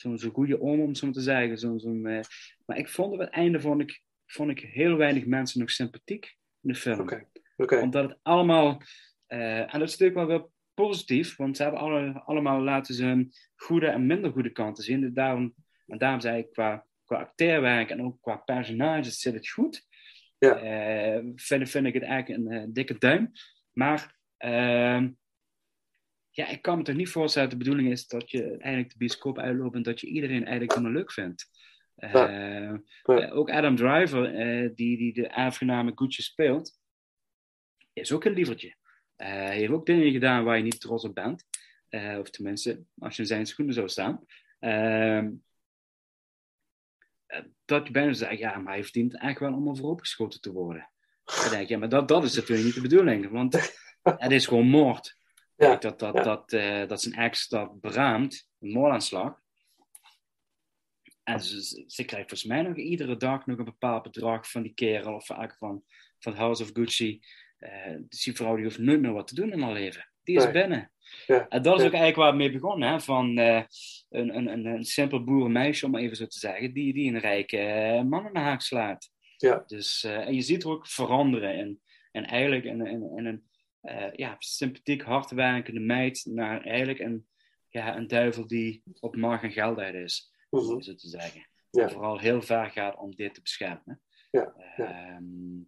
[0.00, 1.58] zo'n zo'n goede oom, om zo te zeggen.
[1.58, 2.20] Zo'n, zo'n, eh,
[2.66, 6.36] maar ik vond op het einde, vond ik, vond ik heel weinig mensen nog sympathiek
[6.62, 7.00] in de film.
[7.00, 7.26] Oké,
[7.56, 7.76] oké.
[7.76, 8.82] Omdat het allemaal,
[9.26, 13.04] eh, en dat is natuurlijk wel weer positief, want ze hebben alle, allemaal laten ze
[13.04, 15.00] hun goede en minder goede kanten zien.
[15.00, 15.54] Dus daarom,
[15.86, 19.86] en daarom zei ik, qua, qua acteerwerk en ook qua personages zit het goed.
[20.38, 20.56] Ja.
[20.56, 23.32] Eh, vind, vind ik het eigenlijk een dikke duim.
[23.72, 25.10] Maar ehm,
[26.38, 28.98] ja, ik kan me toch niet voorstellen dat de bedoeling is dat je eigenlijk de
[28.98, 31.50] bioscoop uitloopt en dat je iedereen eigenlijk helemaal leuk vindt.
[31.94, 32.80] Eh, Ja.
[33.02, 36.78] eh, ook Adam Driver, eh, die, die de aangename Gucci speelt,
[37.92, 38.76] is ook een lievertje.
[39.16, 41.44] Hij heeft ook dingen gedaan waar je niet trots op bent.
[42.20, 44.24] Of tenminste, als je in zijn schoenen zou staan.
[44.58, 45.30] Ehm,
[47.26, 50.90] eh, dat je bijna zegt, ja, maar hij verdient eigenlijk wel om vooropgeschoten te worden.
[51.24, 53.28] Dan denk ik, ja, maar dat, dat is natuurlijk niet de bedoeling.
[53.30, 53.54] Want
[54.02, 55.17] het is gewoon moord.
[55.58, 56.22] Ja, Kijk, dat, dat, ja.
[56.22, 59.40] dat, eh, dat zijn ex dat beraamt, een moordaanslag.
[61.22, 64.74] En ze, ze krijgt volgens mij nog iedere dag nog een bepaald bedrag van die
[64.74, 65.82] kerel of eigenlijk van,
[66.18, 67.20] van House of Gucci.
[67.58, 70.10] Uh, dus die vrouw die hoeft nooit meer wat te doen in haar leven.
[70.22, 70.52] Die is Nee.
[70.52, 70.92] binnen.
[71.26, 71.48] Ja.
[71.48, 72.82] En dat is ook eigenlijk waar het mee begon.
[72.82, 73.00] Hè?
[73.00, 73.62] Van eh,
[74.08, 77.20] een, een, een, een simpel boerenmeisje, om maar even zo te zeggen, die, die een
[77.20, 77.56] rijke
[78.08, 79.10] man in de haak slaat.
[79.36, 79.62] Ja.
[79.66, 81.54] Dus, en je ziet er ook veranderen.
[81.54, 81.80] En,
[82.12, 83.47] en eigenlijk een, een, een, een
[83.80, 87.26] eh, ja, sympathiek, hardwerkende meid naar eigenlijk een,
[87.68, 91.48] ja, een duivel die op macht en geld uit is, om zo te zeggen.
[91.70, 91.82] Ja.
[91.82, 94.00] En vooral heel ver gaat om dit te beschermen.
[94.30, 95.62] Ja, Ehm,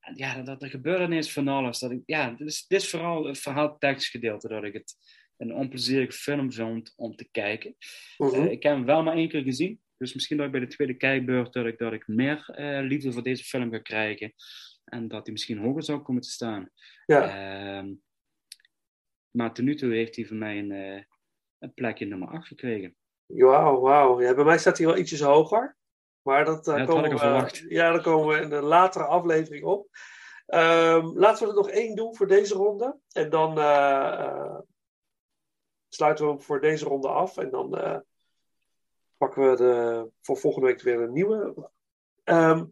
[0.00, 1.78] en ja, dat, er gebeurt ineens van alles.
[1.78, 4.94] Dat ik, ja, dit is, dit is vooral het verhaaltekstgedeelte dat ik het
[5.36, 7.76] een onplezierige film vond om te kijken.
[8.16, 8.34] Mhm.
[8.34, 9.80] Eh, ik heb hem wel maar één keer gezien.
[9.96, 13.12] Dus misschien dat ik bij de tweede kijkbeurt dat ik, dat ik meer eh, liefde
[13.12, 14.32] voor deze film ga krijgen.
[14.86, 16.70] En dat hij misschien hoger zou komen te staan.
[17.06, 17.22] Ja.
[17.22, 17.94] Ehm,
[19.30, 21.02] maar tot nu toe heeft hij voor mij een, eh,
[21.58, 22.96] een plekje nummer 8 gekregen.
[23.26, 24.20] Wauw, wauw.
[24.20, 25.76] Ja, bij mij staat hij wel ietsjes hoger.
[26.22, 27.64] Maar dat, eh, Ja, dat komen we.
[27.68, 29.88] Ja, daar komen we in de latere aflevering op.
[30.46, 32.98] Ehm, laten we er nog één doen voor deze ronde.
[33.12, 34.58] En dan eh,
[35.88, 37.36] sluiten we hem voor deze ronde af.
[37.36, 37.70] En dan
[39.16, 41.70] pakken we de, voor volgende week weer een nieuwe.
[42.24, 42.64] Ehm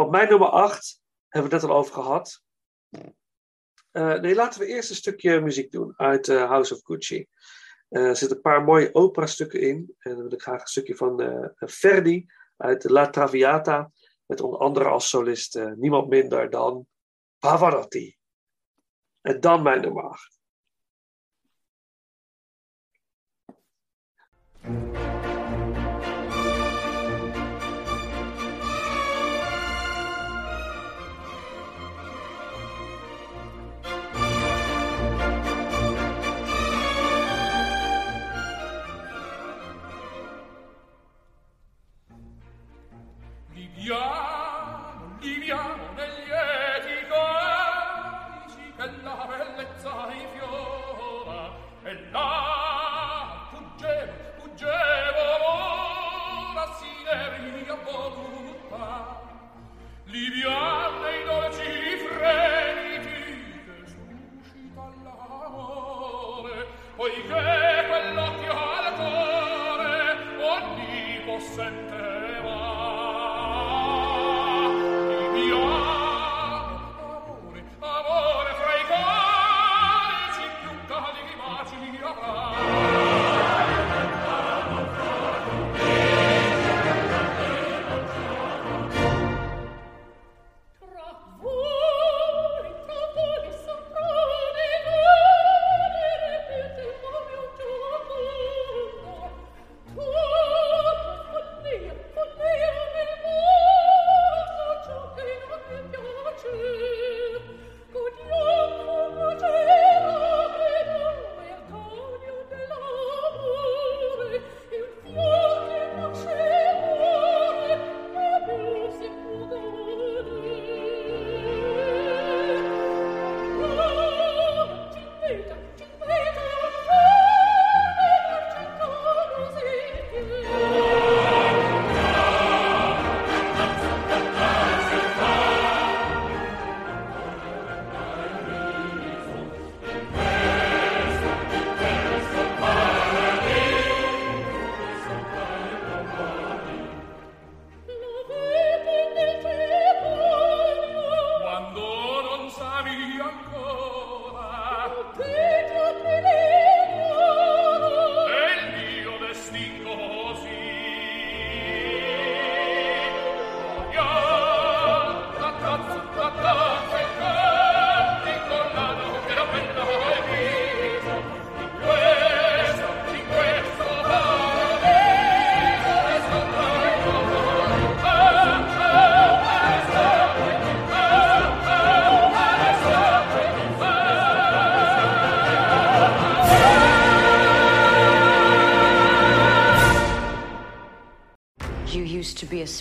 [0.00, 2.42] want mijn nummer 8 hebben we het net al over gehad.
[3.90, 7.26] Eh, nee, laten we eerst een stukje muziek doen uit eh, House of Gucci.
[7.88, 9.94] Eh, er zitten een paar mooie opera-stukken in.
[9.98, 11.22] En dan wil ik graag een stukje van
[11.56, 12.26] Verdi
[12.56, 13.90] uit La Traviata.
[14.26, 16.86] Met onder andere als solist niemand minder dan
[17.38, 18.16] Pavarotti.
[19.20, 20.38] En dan mijn nummer 8.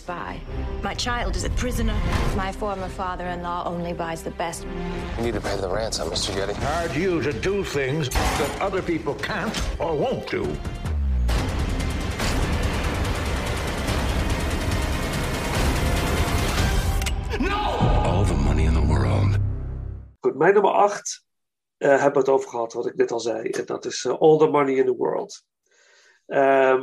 [0.09, 0.39] Spy.
[0.81, 1.97] My child is a prisoner.
[2.35, 4.65] My former father-in-law only buys the best.
[5.17, 6.33] You need to pay the ransom, Mr.
[6.35, 6.53] Getty.
[6.53, 10.43] Hired you to do things that other people can't or won't do.
[18.09, 19.37] All the money in the world.
[20.21, 21.23] Goed, mijn nummer 8
[21.77, 23.49] hebben we het over gehad, wat ik net al zei.
[23.49, 25.43] En dat is eh, All the Money in the World.
[26.25, 26.81] Ehm,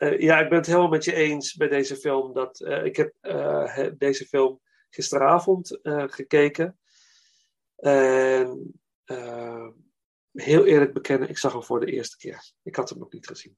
[0.00, 2.32] Eh, ja, ik ben het helemaal met je eens bij deze film.
[2.32, 6.78] Dat, eh, ik heb eh, deze film gisteravond gekeken.
[7.76, 8.80] En
[10.32, 12.52] heel eerlijk bekennen, ik zag hem voor de eerste keer.
[12.62, 13.56] Ik had hem nog niet gezien.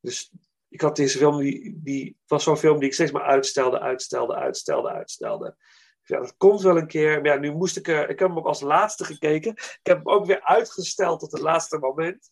[0.00, 0.32] Dus
[0.68, 4.34] ik had deze film, die, die was zo'n film die ik steeds maar uitstelde, uitstelde,
[4.34, 5.56] uitstelde, uitstelde.
[6.02, 7.20] Ja, dat komt wel een keer.
[7.20, 8.08] Maar ja, nu moest ik er.
[8.08, 9.52] Ik heb hem ook als laatste gekeken.
[9.52, 12.30] Ik heb hem ook weer uitgesteld tot het laatste moment.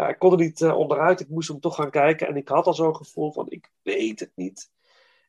[0.00, 1.20] Maar ik kon er niet eh, onderuit.
[1.20, 2.28] Ik moest hem toch gaan kijken.
[2.28, 4.70] En ik had al zo'n gevoel van: ik weet het niet.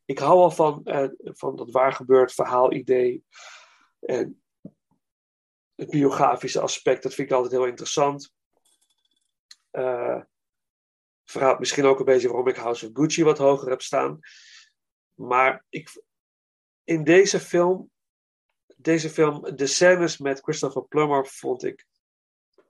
[0.06, 3.26] Ik hou al van, eh, van dat waar gebeurd verhaalidee.
[4.00, 4.42] En
[5.76, 8.34] het biografische aspect, dat vind ik altijd heel interessant.
[9.72, 10.22] Eh
[11.24, 14.20] verraadt misschien ook een beetje waarom ik House of Gucci wat hoger heb staan.
[15.14, 16.04] Maar ik,
[16.84, 17.92] in deze film,
[18.78, 21.86] deze film, de scènes met Christopher Plummer vond ik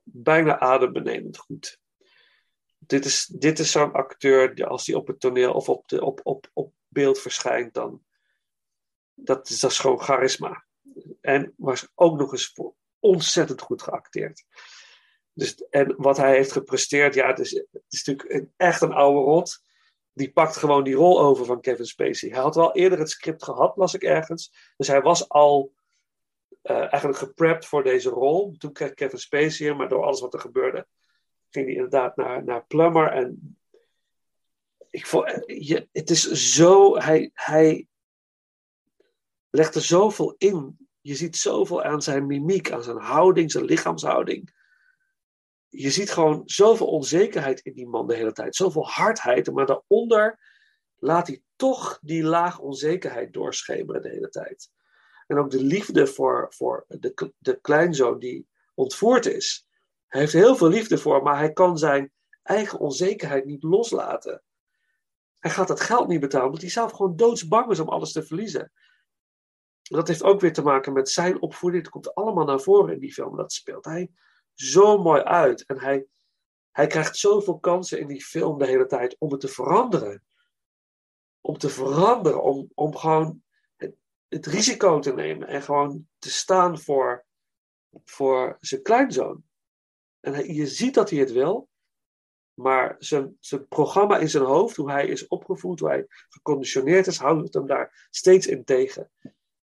[0.04, 1.81] bijna adembenemend goed.
[2.86, 6.20] Dit is, dit is zo'n acteur, als hij op het toneel of op, de, op,
[6.24, 8.04] op, op beeld verschijnt, dan
[9.14, 10.66] dat is, dat is gewoon charisma.
[11.22, 12.54] En was ook nog eens
[13.00, 14.44] ontzettend goed geacteerd.
[15.34, 19.20] Dus, en wat hij heeft gepresteerd, ja, het is, het is natuurlijk echt een oude
[19.20, 19.64] rot.
[20.14, 22.30] Die pakt gewoon die rol over van Kevin Spacey.
[22.30, 24.74] Hij had wel eerder het script gehad, las ik ergens.
[24.78, 25.74] Dus hij was al
[26.62, 28.56] eh, eigenlijk geprept voor deze rol.
[28.58, 30.88] Toen kreeg Kevin Spacey hem, maar door alles wat er gebeurde,
[31.52, 33.12] ging hij inderdaad naar, naar Plummer.
[33.12, 33.58] En
[34.90, 37.88] ik vond, je, het is zo, hij, hij
[39.50, 40.88] legt er zoveel in.
[41.02, 44.60] Je ziet zoveel aan zijn mimiek, aan zijn houding, zijn lichaamshouding.
[45.70, 48.56] Je ziet gewoon zoveel onzekerheid in die man de hele tijd.
[48.56, 50.40] Zoveel hardheid, maar daaronder
[50.96, 54.72] laat hij toch die laag onzekerheid doorschemeren de hele tijd.
[55.28, 59.68] En ook de liefde voor, voor de, de kleinzoon die ontvoerd is.
[60.12, 62.12] Hij heeft heel veel liefde voor, maar hij kan zijn
[62.44, 64.44] eigen onzekerheid niet loslaten.
[65.40, 68.24] Hij gaat het geld niet betalen, omdat hij zelf gewoon doodsbang is om alles te
[68.24, 68.72] verliezen.
[69.82, 71.84] Dat heeft ook weer te maken met zijn opvoeding.
[71.84, 73.36] Het komt allemaal naar voren in die film.
[73.36, 74.12] Dat speelt hij
[74.54, 75.66] zo mooi uit.
[75.66, 76.06] En hij,
[76.72, 80.24] hij krijgt zoveel kansen in die film de hele tijd om het te veranderen.
[81.42, 83.44] Om te veranderen, om, om gewoon
[83.76, 83.96] het,
[84.28, 87.26] het risico te nemen en gewoon te staan voor,
[88.06, 89.50] voor zijn kleinzoon.
[90.22, 91.70] En je ziet dat hij het wil,
[92.54, 97.18] maar zijn, zijn programma in zijn hoofd, hoe hij is opgevoed, hoe hij geconditioneerd is,
[97.18, 99.12] houdt hem daar steeds in tegen.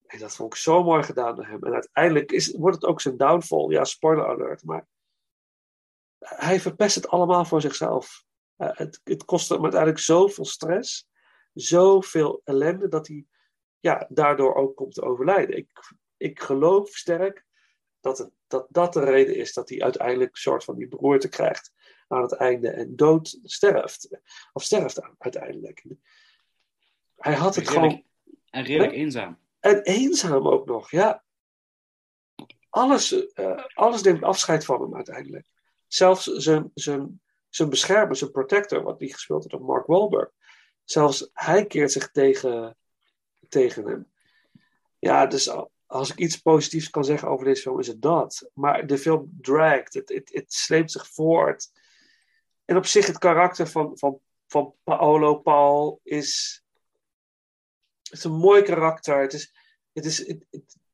[0.06, 1.64] En dat vond ik zo mooi gedaan door hem.
[1.64, 3.70] En uiteindelijk is, wordt het ook zijn downfall.
[3.70, 4.64] Ja, spoiler alert.
[4.64, 4.88] Maar
[6.20, 8.24] hij verpest het allemaal voor zichzelf.
[8.58, 11.08] Uh, het, het kost hem uiteindelijk zoveel stress.
[11.54, 13.26] Zoveel ellende dat hij
[13.80, 15.58] ja, daardoor ook komt te overlijden.
[15.58, 15.68] Ik,
[16.18, 17.45] ik geloof sterk
[18.06, 21.30] dat, het, dat dat de reden is dat hij uiteindelijk een soort van die beroerte
[21.30, 21.74] krijgt
[22.08, 24.20] aan het einde en dood sterft.
[24.54, 25.86] Of sterft uiteindelijk.
[27.16, 28.04] Hij had het redelijk, gewoon.
[28.50, 29.40] En redelijk eenzaam.
[29.60, 31.24] En eenzaam ook nog, ja.
[32.70, 35.48] Alles, uh, alles neemt afscheid van hem uiteindelijk.
[35.88, 40.32] Zelfs zijn, zijn, zijn beschermer, zijn protector, wat die gespeeld heeft door Mark Wahlberg.
[40.84, 42.78] Zelfs hij keert zich tegen,
[43.50, 44.12] tegen hem.
[45.00, 45.50] Ja, dus
[45.96, 48.50] als ik iets positiefs kan zeggen over deze film, is het dat.
[48.54, 51.72] Maar de film dragt, het, het, het sleept zich voort.
[52.66, 56.64] En op zich, het karakter van, van, van Paolo Paul is.
[58.04, 59.22] Het is een mooi karakter.
[59.22, 59.54] Het is,
[59.94, 60.46] het is, het,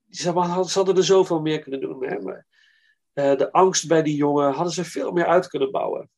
[0.10, 2.06] ze hadden er zoveel meer kunnen doen.
[2.06, 2.20] Hè?
[2.20, 2.48] Maar,
[3.14, 6.10] uh, de angst bij die jongen hadden ze veel meer uit kunnen bouwen.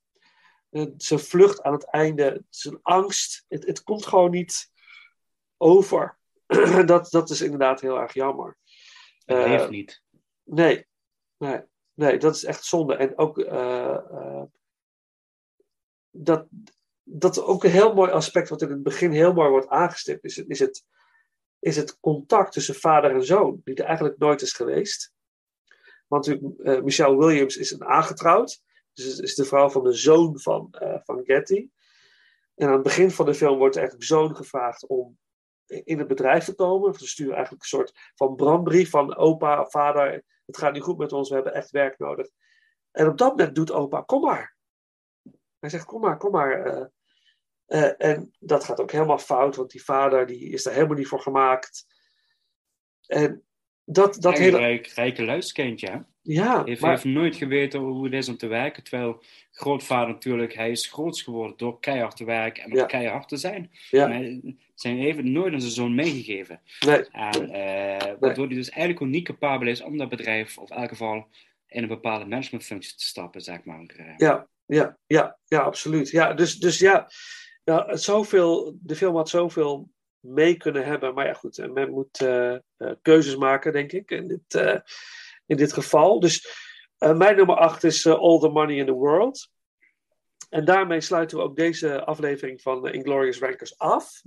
[0.71, 4.71] Uh, zijn vlucht aan het einde, zijn angst, het, het komt gewoon niet
[5.57, 6.17] over.
[6.86, 8.57] dat, dat is inderdaad heel erg jammer.
[9.26, 10.01] Het uh, leeft niet.
[10.43, 10.88] Nee,
[11.38, 11.61] nee,
[11.93, 12.95] nee, dat is echt zonde.
[12.95, 14.43] En ook uh,
[16.09, 16.47] dat,
[17.03, 20.38] dat ook een heel mooi aspect, wat in het begin heel mooi wordt aangestipt, is,
[20.38, 20.86] is, het,
[21.59, 25.13] is het contact tussen vader en zoon, die er eigenlijk nooit is geweest.
[26.07, 28.61] Want uh, Michelle Williams is een aangetrouwd,
[28.93, 31.69] dus is de vrouw van de zoon van, uh, van Getty.
[32.55, 35.17] En aan het begin van de film wordt eigenlijk zoon gevraagd om
[35.66, 36.93] in het bedrijf te komen.
[36.93, 41.11] Ze sturen eigenlijk een soort van brandbrief van opa, vader, het gaat niet goed met
[41.11, 42.30] ons, we hebben echt werk nodig.
[42.91, 44.55] En op dat moment doet opa, kom maar.
[45.59, 46.68] Hij zegt, kom maar, kom maar.
[46.68, 46.86] Uh,
[47.68, 51.07] uh, en dat gaat ook helemaal fout, want die vader die is daar helemaal niet
[51.07, 51.86] voor gemaakt.
[53.05, 53.43] En
[53.84, 54.57] dat, dat hele...
[54.57, 55.99] Rijk, rijke luiskindje, hè?
[56.24, 56.63] Ja.
[56.63, 56.89] Heeft, maar...
[56.89, 58.84] heeft nooit geweten hoe het is om te werken.
[58.84, 62.86] Terwijl grootvader natuurlijk, hij is groots geworden door keihard te werken en ja.
[62.86, 63.71] keihard te zijn.
[63.89, 64.07] Ja.
[64.07, 64.39] Maar
[64.76, 66.61] zijn heeft nooit aan zijn zoon meegegeven.
[66.86, 67.05] Nee.
[67.09, 70.76] En, uh, waardoor hij dus eigenlijk ook niet capabel is om dat bedrijf, of in
[70.76, 71.28] elk geval
[71.67, 74.15] in een bepaalde managementfunctie te stappen, zeg maar.
[74.17, 76.09] Ja, ja, ja, ja, absoluut.
[76.09, 77.07] Ja, dus, dus ja,
[77.63, 81.13] het zoveel, de film had zoveel mee kunnen hebben.
[81.13, 82.55] Maar ja, goed, eh, men moet eh,
[83.01, 84.82] keuzes maken, denk ik, in dit,
[85.46, 86.20] in dit geval.
[86.20, 86.48] Dus
[86.98, 89.52] eh, mijn nummer 8 is eh, All the Money in the World.
[90.50, 94.22] En daarmee sluiten we ook deze aflevering van uh, Inglorious Rankers af.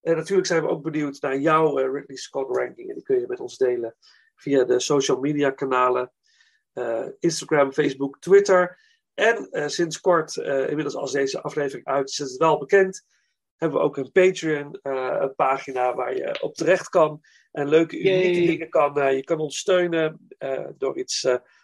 [0.00, 2.88] En natuurlijk zijn we ook benieuwd naar jouw eh, Ridley Scott ranking.
[2.88, 3.96] En die kun je met ons delen
[4.36, 6.12] via de social media kanalen.
[6.72, 8.78] eh, Instagram, Facebook, Twitter.
[9.14, 13.04] En eh, sinds kort, eh, inmiddels als deze aflevering uit is het wel bekend,
[13.58, 17.20] hebben we ook een Patreon eh, een pagina waar je op terecht kan.
[17.52, 18.46] En leuke, unieke Yay.
[18.46, 18.98] dingen kan.
[18.98, 21.20] eh, je kan ons steunen eh, door iets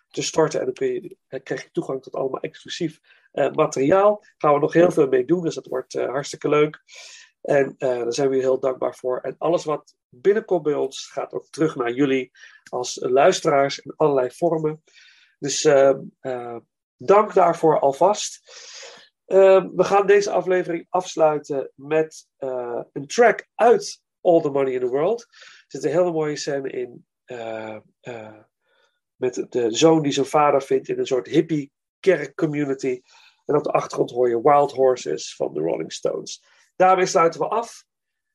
[0.09, 0.59] te storten.
[0.59, 3.01] En dan kun je, eh, krijg je toegang tot allemaal exclusief
[3.53, 4.21] materiaal.
[4.21, 6.83] Daar gaan we nog heel veel mee doen, dus dat wordt hartstikke leuk.
[7.41, 9.21] En daar zijn we heel dankbaar voor.
[9.21, 12.31] En alles wat binnenkomt bij ons gaat ook terug naar jullie
[12.71, 14.83] als luisteraars in allerlei vormen.
[15.39, 16.57] Dus eh, eh,
[16.97, 18.41] dank daarvoor alvast.
[19.25, 24.81] Eh, we gaan deze aflevering afsluiten met eh, een track uit All the Money in
[24.81, 25.21] the World.
[25.21, 27.07] Er zit een hele mooie scène in.
[27.25, 28.39] eh, eh,
[29.17, 33.01] met de zoon die zijn vader vindt in een soort hippie kerkcommunity.
[33.45, 36.45] En op de achtergrond hoor je Wild Horses van de Rolling Stones.
[36.77, 37.85] Daarmee sluiten we af.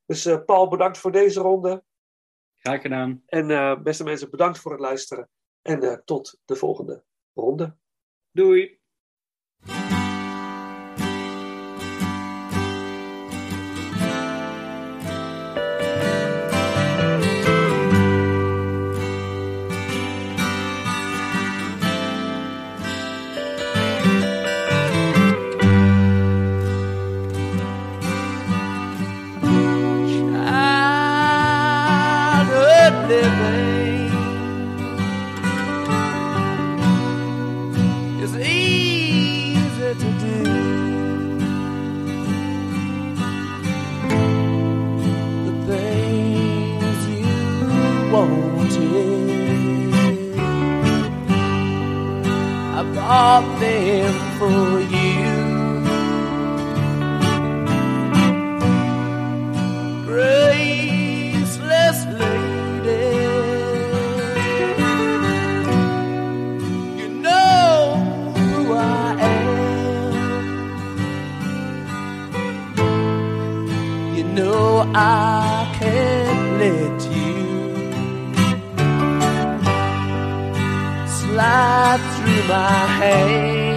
[0.05, 1.83] Dus Paul, bedankt voor deze ronde.
[2.57, 3.23] Graag gedaan.
[3.25, 5.29] En beste mensen, bedankt voor het luisteren.
[5.61, 7.77] En tot de volgende ronde.
[8.31, 8.79] Doei.
[81.97, 83.68] Through my hands.